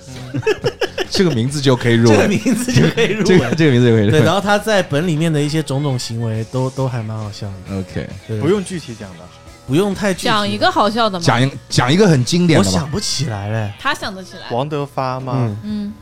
[1.10, 3.54] 这个名字就可以入这个围，名字就可以入这个围。
[3.56, 4.34] 这个名字就可以入对，围然。
[4.34, 9.24] 后他在本里面的一些种种行为都都还蛮好笑的，OK，对不用具体讲的，
[9.66, 11.24] 不用太具体讲一个，好笑的嘛。
[11.24, 12.90] 讲一讲一个很经典的吧我想。
[12.90, 13.72] 不起来嘞。
[13.78, 14.50] 他想得起来。
[14.50, 15.32] 王德发吗？
[15.36, 15.92] 嗯，嗯，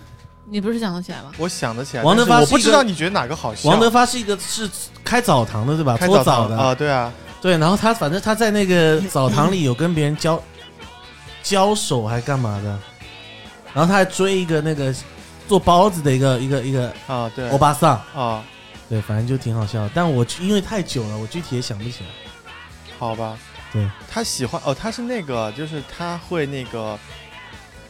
[0.48, 1.30] 你不是想得起来吗？
[1.38, 3.68] 我想得起来，王德发我不知道你觉得哪个好笑。
[3.68, 4.68] 王德发是一个是
[5.04, 5.96] 开澡堂的对吧？
[5.96, 7.12] 开搓澡的啊，对啊，
[7.42, 10.42] 对，然后他反正他在那个澡堂里有跟别人交
[11.42, 12.78] 交手还干嘛的，
[13.74, 14.94] 然后他还追一个那个
[15.48, 18.44] 做包子的一个一个一个啊对欧巴桑，啊，
[18.88, 19.90] 对，反正就挺好笑。
[19.92, 22.10] 但我因为太久了，我具体也想不起来。
[22.98, 23.36] 好吧。
[23.72, 26.98] 对，他喜欢哦，他是那个，就是他会那个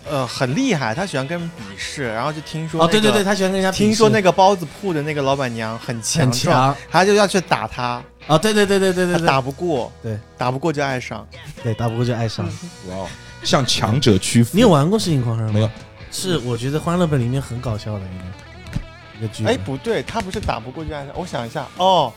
[0.09, 11.26] 呃很厉害，他喜欢跟人比试，然后就听说、哦，对对对，，他喜欢跟人家比听说那个包子铺的那个老板娘很强很，强他就要去打他，哦，对对对对对对对，打不过，对，打不过就爱上。
[11.62, 12.46] 对打不过就爱上。
[12.88, 13.09] 哇哦，
[13.42, 14.50] 向强者屈服。
[14.55, 15.55] 你有玩过《摄影狂人》吗？
[15.55, 15.70] 没有，
[16.11, 19.44] 是我觉得《欢乐本》里面很搞笑的一个一个剧。
[19.44, 22.12] 哎，不对，他不是打不过就爱上，我想一下，哦，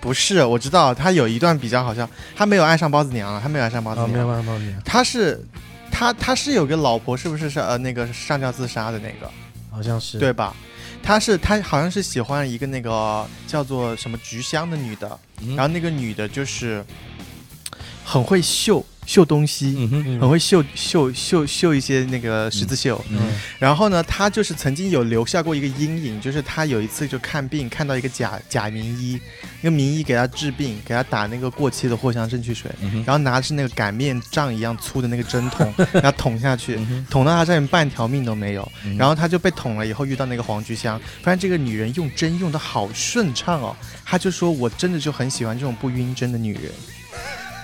[0.00, 5.44] 不是，我知道他有一段比较好笑，他没有爱上包子娘啊，他没有爱上包子娘哦，没有爱上包子娘，他是
[5.90, 9.30] 他他是有个老婆，是不是是呃那个上吊自杀的那个，
[9.70, 10.18] 好像是。
[10.18, 10.54] 对吧？
[11.02, 15.56] 他是他好像是喜欢一个那个叫做什么菊香的女的，嗯。
[15.56, 16.84] 然后那个女的就是
[18.04, 23.04] 很会绣绣东西，嗯哼，嗯很会绣绣绣绣一些那个十字绣。
[23.10, 23.18] 嗯
[23.58, 29.20] 然后呢，他就是曾经有留下过一个阴影，就是他有一次就看病看到一个假假名医，
[29.62, 38.62] 那个名医给他治病，给他打那个过期的藿香正气水，嗯然后拿的是那个擀面杖一样粗的那个针筒， 然后捅下去嗯，捅到他上面半条命都没有。
[38.84, 46.70] 嗯然后他就被捅了以后遇到那个黄菊香，发现这个女人用针用的好顺畅哦，他就说我真的就很喜欢这种不晕针的女人。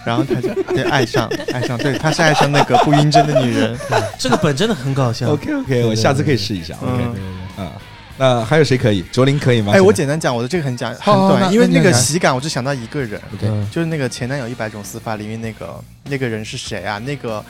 [0.06, 3.76] 然后他就对爱上 爱上，对，他是爱上那个不晕针的女人。
[4.16, 5.32] 这个本真的很搞笑。
[5.32, 6.74] OK OK，我下次可以试一下。
[6.80, 7.20] 嗯 OK 对对
[7.56, 7.72] 对啊，
[8.16, 9.02] 那还有谁可以？
[9.10, 9.72] 卓林可以吗？
[9.74, 16.98] 哎，我简单讲，我的这个很讲很短，因为那个喜感，我只想到一个人，在 OK，嗯就是那个前男友一百种死法里面那个那个人是谁啊？
[17.00, 17.44] 那个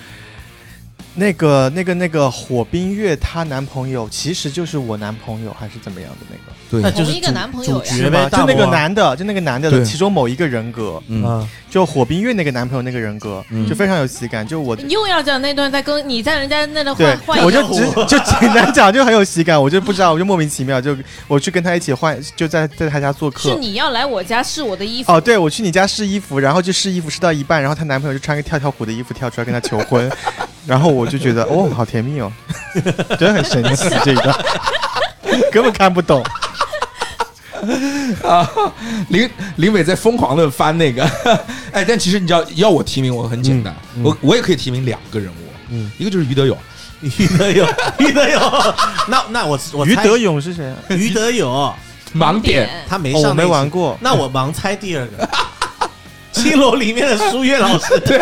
[1.17, 6.53] 那个那个那个火冰月她男朋友其实就是我男朋友还是怎么样的那个？
[6.71, 6.83] 对。
[6.83, 7.91] 那就是同一个男朋友呀。
[7.91, 11.25] 主角呗，就那个男的，就那个男的的其中某一个人格，嗯。
[11.25, 13.67] 啊，就火冰月那个男朋友那个人格，嗯。
[13.69, 14.47] 就非常有喜感。
[14.47, 20.97] 就我你又要讲那段在跟你在人家那段对换，换我就一个只 就简单讲就很有喜感，我就不知道，我就莫名其妙就
[21.27, 23.51] 我去跟他一起换，就在在他家做客。
[23.51, 25.13] 是你要来我家试我的衣服。
[25.13, 30.11] 哦，对，我去你家试衣服，然后就试衣服试到一半，然后她男朋友就穿个跳跳虎的衣服跳出来跟她求婚，
[30.67, 32.31] 然后我就觉得 哦，好甜蜜哦，
[33.19, 34.37] 真的很神奇这一段，
[35.53, 36.23] 根本看不懂。
[38.23, 38.49] 啊，
[39.09, 41.03] 林林伟在疯狂的翻那个，
[41.73, 44.05] 哎，但其实你知道，要我提名我很简单，嗯嗯。
[44.05, 46.57] 我我也可以提名两个人物，嗯，一个就是于德勇，
[47.01, 48.41] 于德勇，于德勇，
[49.09, 50.77] 那那我我于德勇是谁啊？
[50.91, 51.75] 于德勇，
[52.15, 53.53] 盲点，他没哦，我没上那一期。
[53.53, 53.99] 玩过。
[54.01, 55.29] 那我盲猜第二个，
[56.47, 58.21] 青楼里面的书月老师，对，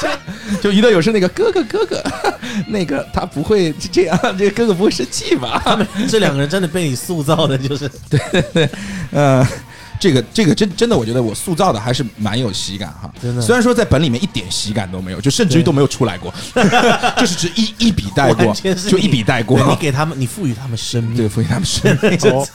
[0.62, 2.02] 就娱乐有声那个哥哥哥哥，
[2.68, 5.78] 那个他不会这样，这个哥哥不会生气吧？
[6.08, 7.90] 这两个人真的被你塑造的，就是
[9.12, 9.46] 呃，
[10.00, 13.10] 这个这个真真的，我觉得我塑造的还是蛮有喜感哈。
[13.20, 16.32] 真的虽然说在本里面一点喜感都没有，就甚至于都没有出来过，
[17.18, 18.54] 就是只一一笔带过
[18.88, 19.58] 就一笔带过。
[19.68, 22.18] 你给他们，你赋予他们生命，对，赋予他们生命。
[22.32, 22.46] 哦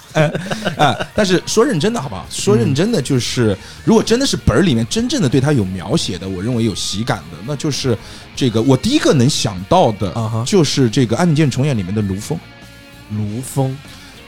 [0.78, 2.26] 啊、但是说认真的，好不好？
[2.30, 7.98] 说认真的，就是、如果真的是本儿里面真正的对他有描写的，我认为有喜感的，那就是
[8.36, 10.14] 这个我第一个能想到的
[10.46, 12.38] 就是这个《案件重演》里面的卢峰。
[13.12, 13.76] 卢峰，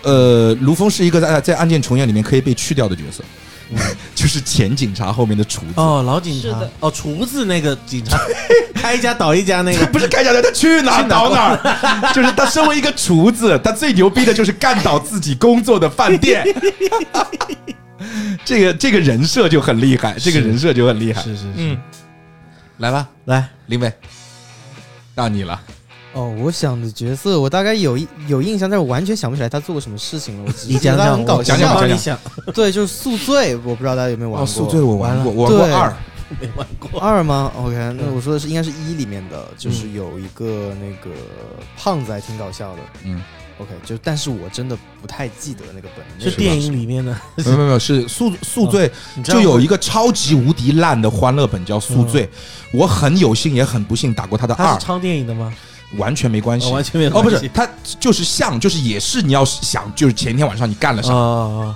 [0.04, 3.24] 呃，卢峰是一个在在《案件重演》里面可以被去掉的角色，
[4.16, 5.74] 就是前警察后面的厨子。
[5.76, 8.20] 哦，老警察，哦，厨子那个警察，
[8.76, 12.14] 开一家倒一家那个，不是开一家的，他去哪儿 倒哪儿。
[12.14, 16.43] 就是他身为一个厨子，他最牛逼的就是干倒自己工作的饭店。
[18.43, 21.22] 这个这个人设就很厉害，这个人设就很厉害。
[21.22, 21.78] 是是是，嗯，
[22.78, 23.91] 来吧，来，林伟，
[25.14, 25.62] 到你了。
[26.14, 30.43] 哦，我想的角色我大概有一有印象，但是我完全想不起来他做过什么事情了。
[30.45, 31.53] 我只你讲讲，觉得他很搞我笑。
[31.55, 32.20] 讲讲讲帮你想，
[32.53, 34.47] 对，就是宿醉，我不知道大家有没有玩哦，过。
[34.47, 35.93] 宿醉我玩过，完我玩过对二。
[36.39, 41.14] 没玩过，二吗？OK，那嗯我说的是应该是一里面的，就是有一个那个
[41.78, 42.80] 胖子还挺搞笑的。
[43.03, 43.22] 嗯
[43.57, 48.89] ，OK，就但是我真的不太记得那个本，那个是电影里面的，没有没有是宿宿醉，
[49.26, 52.30] 就有一个超级无敌烂的欢乐本叫宿醉。
[52.74, 55.53] 我很有幸也很不幸打过他的二他是，唱电影的吗？
[55.98, 56.68] 完全没关系。
[56.68, 56.72] 哦，。
[56.72, 57.68] 完全没有哦，不，是，他
[58.00, 61.14] 就是像，就是也是你要想，就是前一天晚上你干了啥？
[61.14, 61.76] 哦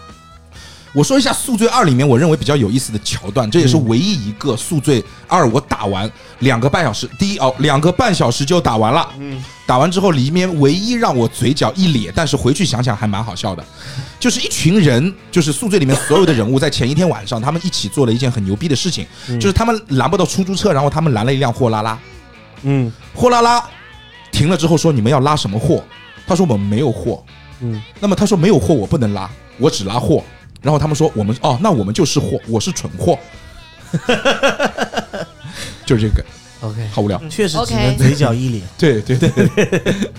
[0.95, 6.09] 我说一下《宿醉二》里面我认为比较有意思的桥段，这也是嗯唯一一个《宿醉二》我打完
[6.39, 9.05] 两个半小时，第一哦，两个半小时就打完了。
[9.19, 13.61] 嗯，打完之后，里面唯一让我嘴角一咧，但是回去想想还蛮好笑的，
[14.21, 19.37] 就是一群人，就是《宿醉》里面所有的人物，在前一天晚上，他们一起做了一件很牛逼的事情，嗯。
[19.37, 21.99] 就是他们拦不到出租车，然后他们拦了一辆货拉拉，
[22.61, 22.89] 嗯。
[23.13, 23.61] 货拉拉
[24.35, 25.81] 停了之后说：“你们要拉什么货？”
[26.27, 27.23] 他说：“我们没有货。”
[27.61, 30.21] 嗯，那么他说没有货我不能拉，我只拉货。
[30.61, 33.17] 然后他们说我们哦，那我们就是货，我是蠢货，
[35.85, 36.25] 就是这个
[36.59, 37.17] ，，OK，好无聊。
[37.29, 39.29] 确实只 OK 能嘴角一咧，对对对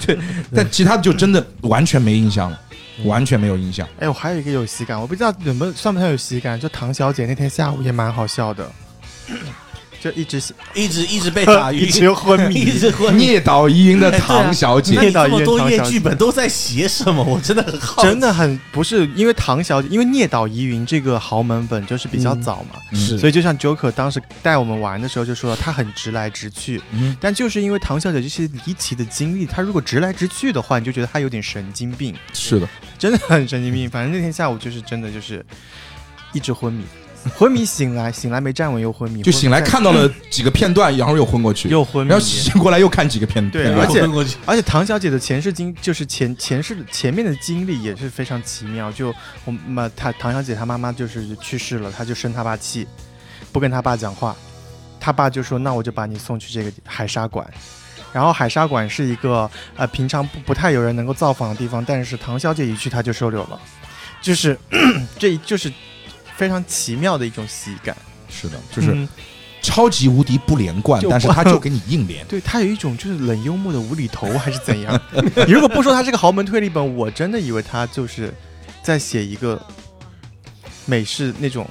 [0.07, 0.19] 对，
[0.55, 2.59] 但其他的就真的完全没印象了，
[3.05, 3.87] 完全没有印象。
[3.99, 8.71] 哎，我还有一个有喜感，我不知道有没有算不算有喜感，就唐小姐那天下午也蛮好笑的。
[10.07, 10.41] 就一直
[10.75, 13.27] 一直一直被打晕，一直昏迷， 一直昏迷。
[13.27, 14.95] 聂导疑云的唐小姐。
[14.95, 17.25] 那，你这么多页聂导疑云唐小姐剧本都在写什么？
[17.25, 18.09] 我真的很好奇。
[18.09, 23.19] 真的很不是因为唐小姐，因为聂导疑云这个豪门本就是比较早嘛，是。
[23.19, 27.17] 所以就像 Joker 当时带我们玩的时候就说了，他很直来直去，嗯。
[27.21, 33.91] 但就是因为唐小姐这些离奇的经历，她如果直来直去的话，你就觉得她有点神经病，是的，真的很神经病。
[33.91, 35.45] 反正那天下午就是真的就是
[36.33, 36.85] 一直昏迷，
[37.35, 48.93] 昏迷醒来，醒来没站稳又昏迷，就醒来看到了几个片段，然后又昏过去，又昏迷然后，醒过来又看几个片段 而且昏过去，而且唐小姐的前世经就是前前世前面的经历也是非常奇妙。
[48.93, 49.15] 就
[49.45, 52.87] 我们她唐小姐她妈妈就是去世了，她就生她爸气，
[53.53, 54.37] 不跟她爸讲话，
[55.01, 57.47] 她爸就说那我就把你送去这个海沙馆。
[58.13, 63.61] 然后海沙馆是一个呃平常不不太有人能够造访的地方，但是唐小姐一去她就收留了，
[64.23, 64.59] 就是
[65.19, 65.71] 这就是
[66.37, 67.97] 非常奇妙的一种喜感，
[68.29, 69.09] 是的，就是嗯
[69.63, 72.25] 超级无敌不连贯，但是他就给你硬连。
[72.29, 75.01] 对他有一种就是冷幽默的无厘头还是怎样？
[75.47, 78.33] 你 如果不说他是个豪门推理本，我真的以为他就是
[78.83, 79.61] 在写一个
[80.85, 81.69] 美式那种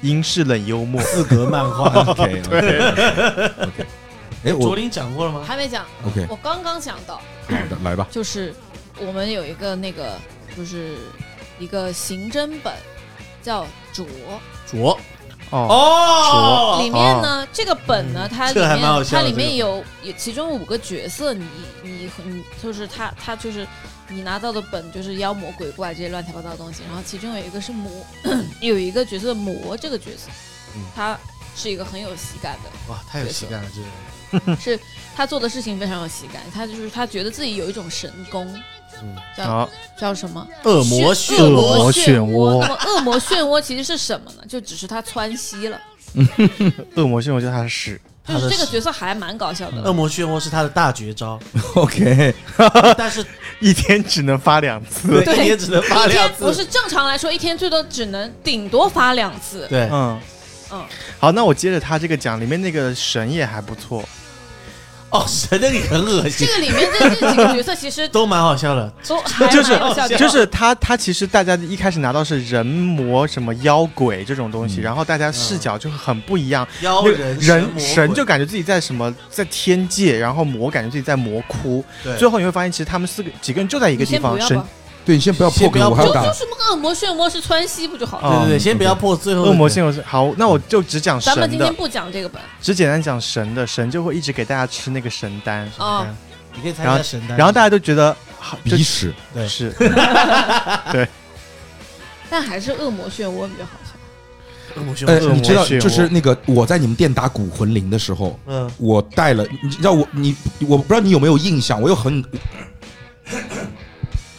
[0.00, 1.02] 英式冷幽默。
[1.04, 1.84] 四格漫画。
[2.04, 3.86] OK OK，
[4.44, 5.44] 哎，我卓林讲过了吗？
[5.46, 8.06] 还没讲，OK 我刚刚讲到，好的，来吧。
[8.10, 8.54] 就是
[9.00, 10.16] 我们有一个那个，
[10.56, 10.94] 就是
[11.58, 12.72] 一个刑侦本，
[13.42, 14.06] 叫卓。
[14.66, 14.98] 卓
[15.50, 16.78] 哦，哦。
[16.82, 21.46] 里面呢，这个本呢，它里面它里面有有其中五个角色，你
[21.82, 23.66] 你你就是他他就是
[24.08, 27.90] 你拿到的本就是妖魔鬼怪这些乱七八糟的东西，然后其中有一个是魔，
[28.60, 30.28] 有一个角色魔这个角色
[30.76, 31.18] 嗯，他
[31.56, 33.86] 是一个很有喜感的，哇，太有喜感了，这个
[34.46, 34.56] 人。
[34.60, 34.78] 是
[35.16, 38.62] 他做的事情非常有喜感，他就是他觉得自己有一种神功，嗯
[39.36, 40.46] 叫好，叫什么？
[40.64, 44.42] 恶魔漩涡恶魔漩漩涡那么恶魔漩涡其实是什么呢？
[44.48, 45.80] 就只是他窜稀了，
[46.96, 49.82] 恶魔漩涡就他的屎，就是这个角色还蛮搞笑的。
[49.82, 51.38] 恶魔漩涡是他的大绝招
[51.74, 52.34] ，OK，
[52.96, 53.24] 但是
[53.60, 55.20] 一天只能发两次。
[55.20, 56.44] 一天只能发两次。
[56.44, 59.66] 不是正常来说，一天最多只能顶多发两次。
[59.68, 60.20] 对，嗯
[60.70, 60.84] 嗯，
[61.18, 64.06] 好，那我接着他这个讲，里面那个神也还不错。
[65.10, 68.92] 哦，神的你很恶心这，个里面这这几个角色其实都蛮好笑的。
[69.06, 69.72] 都还就是
[70.18, 77.40] 就是他，他其实大家一开始拿到是人魔什么妖鬼这种东西，嗯然后大家视角就很不一样，妖那个人
[77.78, 81.82] 神鬼就感觉自己在什么在天界，然后魔感觉自己在魔窟。
[82.04, 84.68] 对最后你会发现，其实他们四个几个人就在一个你地方，神先不要吧，
[85.08, 86.34] 对你先不要破不要我还要打就就。
[86.34, 88.28] 什么恶魔漩涡是川西不就好了？
[88.28, 96.06] 哦对对对，先不要破最后恶魔漩涡是好，那我就只讲神的，咱们今天不讲这个本，只简单讲神的，神就会一直给大家吃那个神丹，啊
[96.54, 97.38] 你可以猜一下神丹。
[97.38, 99.70] 然后大家都觉得好，就鼻屎，对是
[100.92, 101.08] 对
[102.28, 103.94] 但还是恶魔漩涡比较好笑。
[104.74, 110.36] 呃，恶魔漩涡，你知道，就是那个我在你们店打骨魂灵的时候，嗯，我带了，你知道我你
[110.68, 112.22] 我不知道你有没有印象，我有很，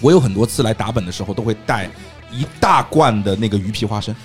[0.01, 1.89] 我有很多次来打本的时候都会带
[2.31, 4.15] 一大罐的那个鱼皮花生，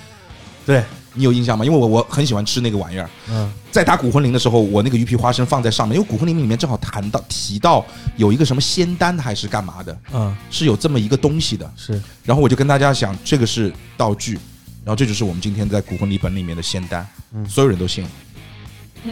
[0.67, 0.83] 对，
[1.15, 1.65] 你有印象吗？
[1.65, 3.09] 因为我我很喜欢吃那个玩意儿。
[3.31, 7.85] 嗯，在打古魂灵的时候，我那个鱼皮花生放在上面，因为古魂灵里面正好谈到提到
[8.17, 11.71] 有一个什么仙丹还是干嘛的，嗯，是有这么一个东西的。
[11.77, 12.01] 是。
[12.25, 14.35] 然后我就跟大家讲，这个是道具，
[14.85, 17.49] 然后这就是我们今天在古魂离本里面的仙丹，嗯。
[17.49, 18.05] 所有人都信。
[18.05, 18.11] 了，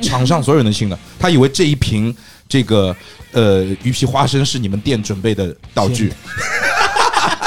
[0.02, 2.14] 场上所有人都信了，他以为这一瓶
[2.52, 2.94] 这个
[3.32, 6.12] 呃鱼皮花生是你们店准备的道具，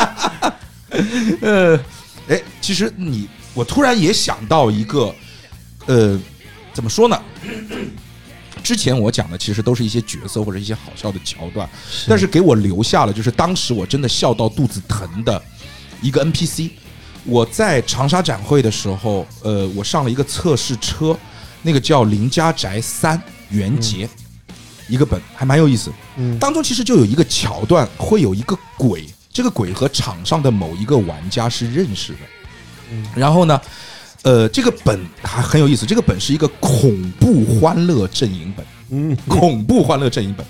[1.42, 1.80] 呃，
[2.28, 5.14] 哎，其实你我突然也想到一个，
[5.86, 6.20] 呃，
[6.74, 7.22] 怎么说呢？
[8.64, 11.70] 之前我讲的其实都是一些角色或者一些好笑的桥段，
[12.08, 15.40] 但是给我留下了就是当时我真的笑到肚子疼的
[16.02, 16.72] 一个 NPC。
[17.26, 21.16] 我在长沙展会的时候，呃，我上了一个测试车，
[21.62, 24.08] 那个叫《林家宅三元节》，
[24.88, 25.92] 一个本还蛮有意思。
[26.18, 32.20] 嗯当中其实就有一个桥段，会有一个鬼，这个鬼和场上的某一个玩家是认识的。
[32.92, 33.60] 嗯然后呢，
[34.24, 38.66] 呃，这个本还很有意思，这个本是一个恐怖欢乐阵营本。
[38.92, 40.46] 嗯，恐怖欢乐阵营本。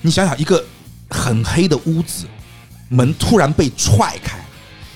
[0.00, 0.64] 你想想，一个
[1.08, 2.26] 很黑的屋子，
[2.88, 4.38] 门突然被踹开，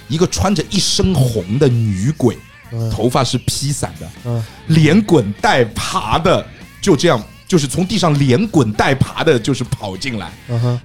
[0.09, 2.37] 一个穿着一身红的女鬼，
[2.73, 6.45] 嗯头发是披散的，嗯连滚带爬的，
[6.81, 10.33] 就这样，就是从地上连滚带爬的，就是跑进来，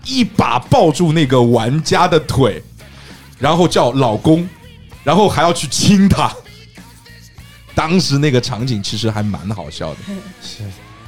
[0.04, 2.62] 一把抱住那个玩家的腿，
[3.40, 4.46] 然后叫老公，
[5.02, 6.30] 然后还要去亲他。
[7.74, 10.00] 当时那个场景其实还蛮好笑的，
[10.44, 10.58] 是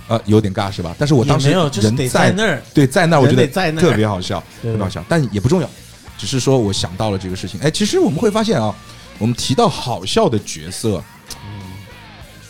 [0.07, 0.95] 呃，有点尬是吧？
[0.97, 2.63] 但是我当时也没有，就是在那儿。
[2.73, 5.69] 对，在那儿我觉得特别好笑，对特别好笑，但也不重要，
[6.17, 7.59] 只是说我想到了这个事情。
[7.59, 8.73] 哎，其实我们会发现啊，
[9.17, 11.03] 我们提到好笑的角色，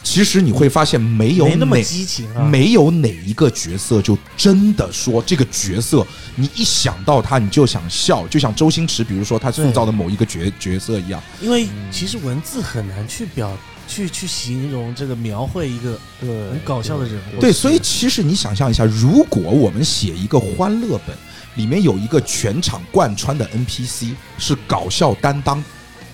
[0.02, 6.06] 其实你会发现没有没那么激情啊，没有哪一个角色就真的说这个角色，
[6.36, 11.22] 你一想到他你就想笑，就像周星驰，比如说他塑造的某一个角角色一样。
[11.42, 13.56] 因为其实文字很难去表
[13.88, 17.40] 去去形容这个描绘一个很搞笑的人物。
[17.40, 21.16] 对，所以其实你想象一下，如果我们写一个欢乐本，
[21.56, 25.64] 里面有一个全场贯穿的 NPC 是搞笑担当，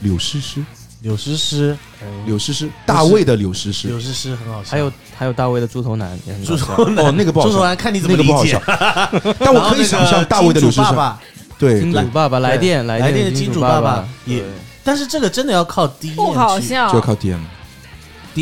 [0.01, 0.63] 柳诗诗，
[1.05, 1.77] 柳诗诗，
[2.25, 3.87] 柳诗诗，大卫的柳诗诗。
[3.87, 9.35] 柳，诗诗很好笑，还有还有大卫的猪头男也很搞猪笑头男哦，那个不好笑，猪头男看你怎么理解那个不好笑。
[9.37, 11.19] 但我可以想象大卫的柳诗诗，爸爸，
[11.59, 11.81] 对对。
[11.81, 13.81] 金主，爸爸来电来电电的金主主爸爸。
[13.81, 14.43] 爸也
[14.83, 16.87] 但是这个真的要靠第一不好笑。
[16.89, 17.37] 就，要靠 DM。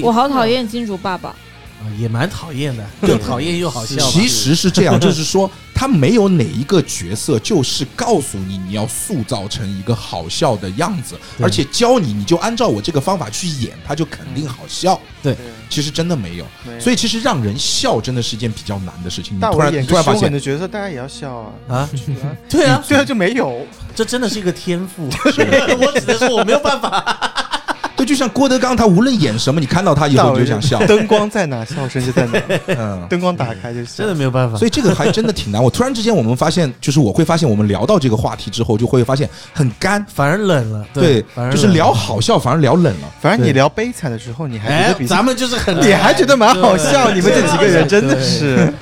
[0.02, 1.32] 我好讨厌金主爸爸。
[1.32, 3.98] 啊也蛮讨厌的，又讨厌又好笑。
[4.10, 15.00] 其实是这样，就是说他没有哪一个角色就是告诉你你要塑造成一个好笑的样子，而且教你你就按照我这个方法去演，他就肯定好笑。
[15.22, 15.36] 对，
[15.70, 19.36] 其实真的没有，没有所以其实让人笑真的是一件比较难的事情。
[19.36, 21.52] 你大突然演个凶狠突然发现，的角色，大家也要笑啊。
[21.76, 21.90] 啊，
[22.50, 23.66] 对啊， 对啊，就没有。
[23.96, 27.53] 这真的是一个天赋， 我只能说我没有办法。
[27.96, 30.80] 对，就像郭德纲，他无论演什么，你看到他以后你就想笑。
[30.88, 32.42] 灯光在哪，笑声就在哪。
[32.68, 34.16] 嗯，灯光打开就笑真的。
[34.16, 34.58] 没有办法。
[34.58, 35.64] 所以这个还真的挺难。
[35.64, 40.04] 我突然之间，我们发现，就是我会发现，我们聊到这个话题之后，就会发现很干。
[40.12, 43.08] 反而冷了，对反，而就是聊好笑，反而聊冷了。
[43.22, 47.12] 反正你聊悲惨的时候，你还觉哎得，比咱们就是很，你还觉得蛮好笑。
[47.12, 48.74] 你们这几个人真的是，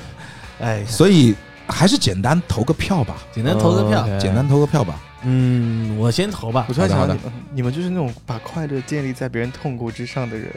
[0.62, 1.36] 哎，所以
[1.68, 4.08] 还是简单投个票吧，简单投个票。
[4.18, 4.96] 简单投个票吧。
[5.24, 10.50] 嗯，我先投吧我，突然想到你们，你们就是那种把快乐建立在别人痛苦之上的人。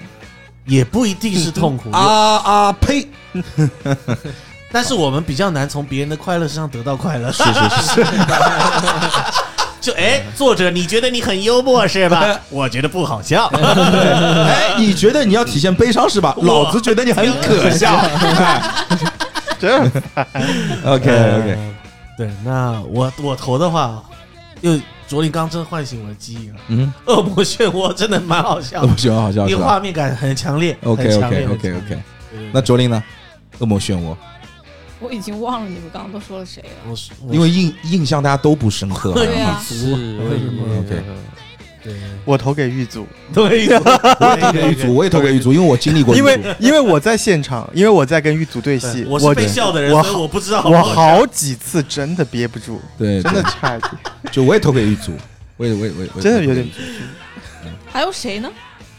[0.66, 3.06] 也不一定是痛苦， 啊啊呸！
[4.72, 7.30] 但是我们比较难从别人的快乐身上得到快乐。
[7.30, 7.50] 是是
[7.94, 8.06] 是，
[9.78, 12.40] 就哎，作者，你觉得你很幽默是吧？
[12.48, 13.46] 我觉得不好笑。
[13.48, 16.34] 哎，你觉得你要体现悲伤是吧？
[16.40, 18.00] 老子觉得你很可笑。
[19.60, 19.78] 这
[20.84, 21.58] OK OK，
[22.16, 24.02] 对，那我我投的话，
[24.60, 26.56] 又卓林刚真唤醒我的记忆了。
[26.68, 30.76] 嗯，恶魔漩涡真的蛮好笑的，我喜欢好笑因为画面感很强烈。
[30.82, 32.00] ？OK 强烈 OK 很 OK 强 OK，对
[32.38, 33.02] 对对那卓林呢？
[33.60, 34.16] 恶魔漩涡，
[34.98, 36.90] 我已经忘了你们刚刚都说了谁了。
[36.90, 39.12] 我是我因为印印象大家都不深刻。
[39.12, 41.02] 对啊是为什么 OK
[41.84, 41.92] 对
[42.24, 46.16] 我投给狱卒，对，我也投给狱卒，我也投给狱卒，因为我经历过。
[46.16, 53.92] 因为因为我在现场，因为我在跟狱卒对戏，我是被笑的人，我所以我不知道我好几次真的憋不住，对，真的差一点，
[54.32, 55.12] 就我也投给狱卒，
[55.58, 56.66] 我也我也我也真的有点。
[57.92, 58.50] 还有谁呢？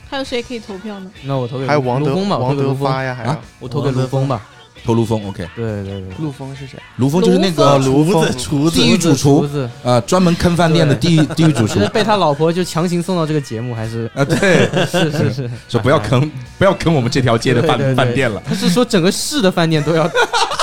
[0.07, 1.11] 还有谁可以投票呢？
[1.23, 4.41] 那我投给还有王德峰吧，王德发，呀，还有啊我投给卢峰吧。
[4.85, 6.77] 投卢峰，OK，对对对，陆峰是谁？
[6.97, 8.31] 卢峰就是那个厨卢峰。
[8.31, 9.41] 子厨子地狱主厨。
[9.41, 11.79] 厨子，啊，专门坑饭店的地狱地狱主厨。
[11.81, 14.09] 是被他老婆就强行送到这个节目，还是？
[14.13, 17.95] 啊，对，是是是，说不要坑不要坑我们这条街的饭对对对。
[17.95, 18.41] 饭店了。
[18.45, 20.07] 他是说整个市的饭店都要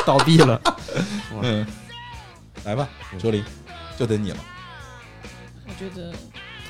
[0.06, 0.60] 倒闭了。
[1.42, 1.66] 嗯，
[2.64, 2.88] 来吧，
[3.18, 3.42] 周林，
[3.98, 4.36] 就等你了。
[5.66, 6.12] 我觉得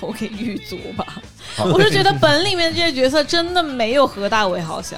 [0.02, 1.06] 投给狱卒吧。
[1.58, 4.96] 我是觉得本里面这些角色真的没有何大为好笑。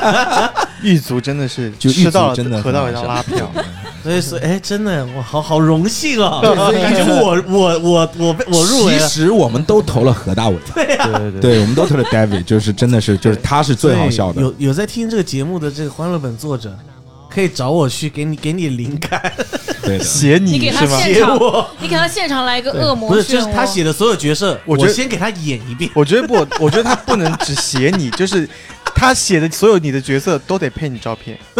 [0.82, 3.50] 狱卒真的是就狱卒吃到了真的何大为好笑要拉票，
[4.02, 14.42] 所以说哎，真的我好好荣幸啊，感觉我我我我被我入围其，实我们都投了何大伟，对对对，对，我们都投了 David，就是真的是，就是他是最好笑的。
[14.42, 16.76] 有有在听这个节目的这个欢乐本作者，
[17.28, 19.20] 可以找我去给你给你灵感，
[19.82, 20.98] 对的，写你给他你是吗？
[21.02, 21.70] 写现场，我。
[21.80, 23.66] 你给他现场来一个恶魔不是，就是他涡。
[23.66, 25.90] 写的所有角色，我觉得我先给他演一遍。
[25.94, 28.48] 我觉得不，我觉得他不能只写你，就是
[28.98, 31.38] 他写的所有你的角色都得配你照片，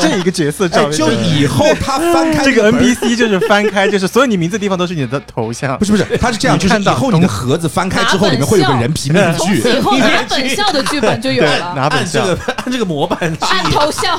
[0.00, 5.84] 这一个角色照哎，片，就以后他翻开这个 NPC 就是翻开，就是所有你名字的地方都是你的头像不。
[5.84, 9.58] 是不是， 他是这样，就是以后你的盒子翻开之后，里面会有个人皮面具。
[9.58, 14.18] 以后拿本校的剧本就有，了，拿本校按这个按这个模板按，头像。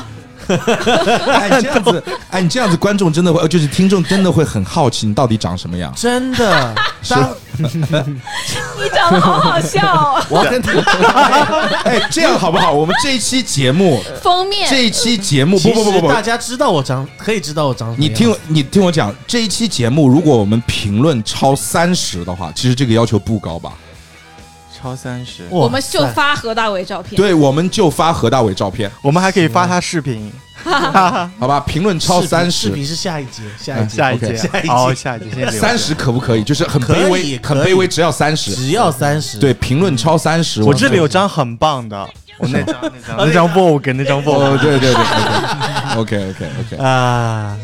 [1.32, 5.94] 哎，这样子， 哎，你这样子，观众真的会，呃就是听众真的会很好奇你到底长什么样。
[5.96, 6.76] 真的。
[7.10, 7.30] 当
[7.62, 10.24] 你长得好好笑哦！
[10.30, 10.72] 我要跟他，
[11.84, 12.72] 哎，这样好不好？
[12.72, 23.74] 我们这一期节目，封面这一期节目，不其不不不不大，家知道我长，可以知道我长什么样你听我你听我讲，这一期节目，如果我们评论超三十的话，其实这个要求不高吧？
[24.82, 27.16] 超三十，我们就发何大伟照片。
[27.16, 30.32] 对，我们就发何大伟照片，我们还可以发他视频，
[31.40, 31.60] 好吧？
[31.60, 36.44] 评论超三十，视频是下一节，下一节，下一集好，下一届，现在三十可不可以？
[36.44, 38.56] 就是很卑微，很卑微，只要三十。
[38.56, 39.38] 只要三十。
[39.38, 42.10] 对，评论超三十，我这里有张很棒的，
[42.40, 45.04] 我那张那张那张 Vogue 那张哦，Vogue，对对对
[45.96, 46.46] ，OK OK OK
[46.76, 47.56] OK，啊，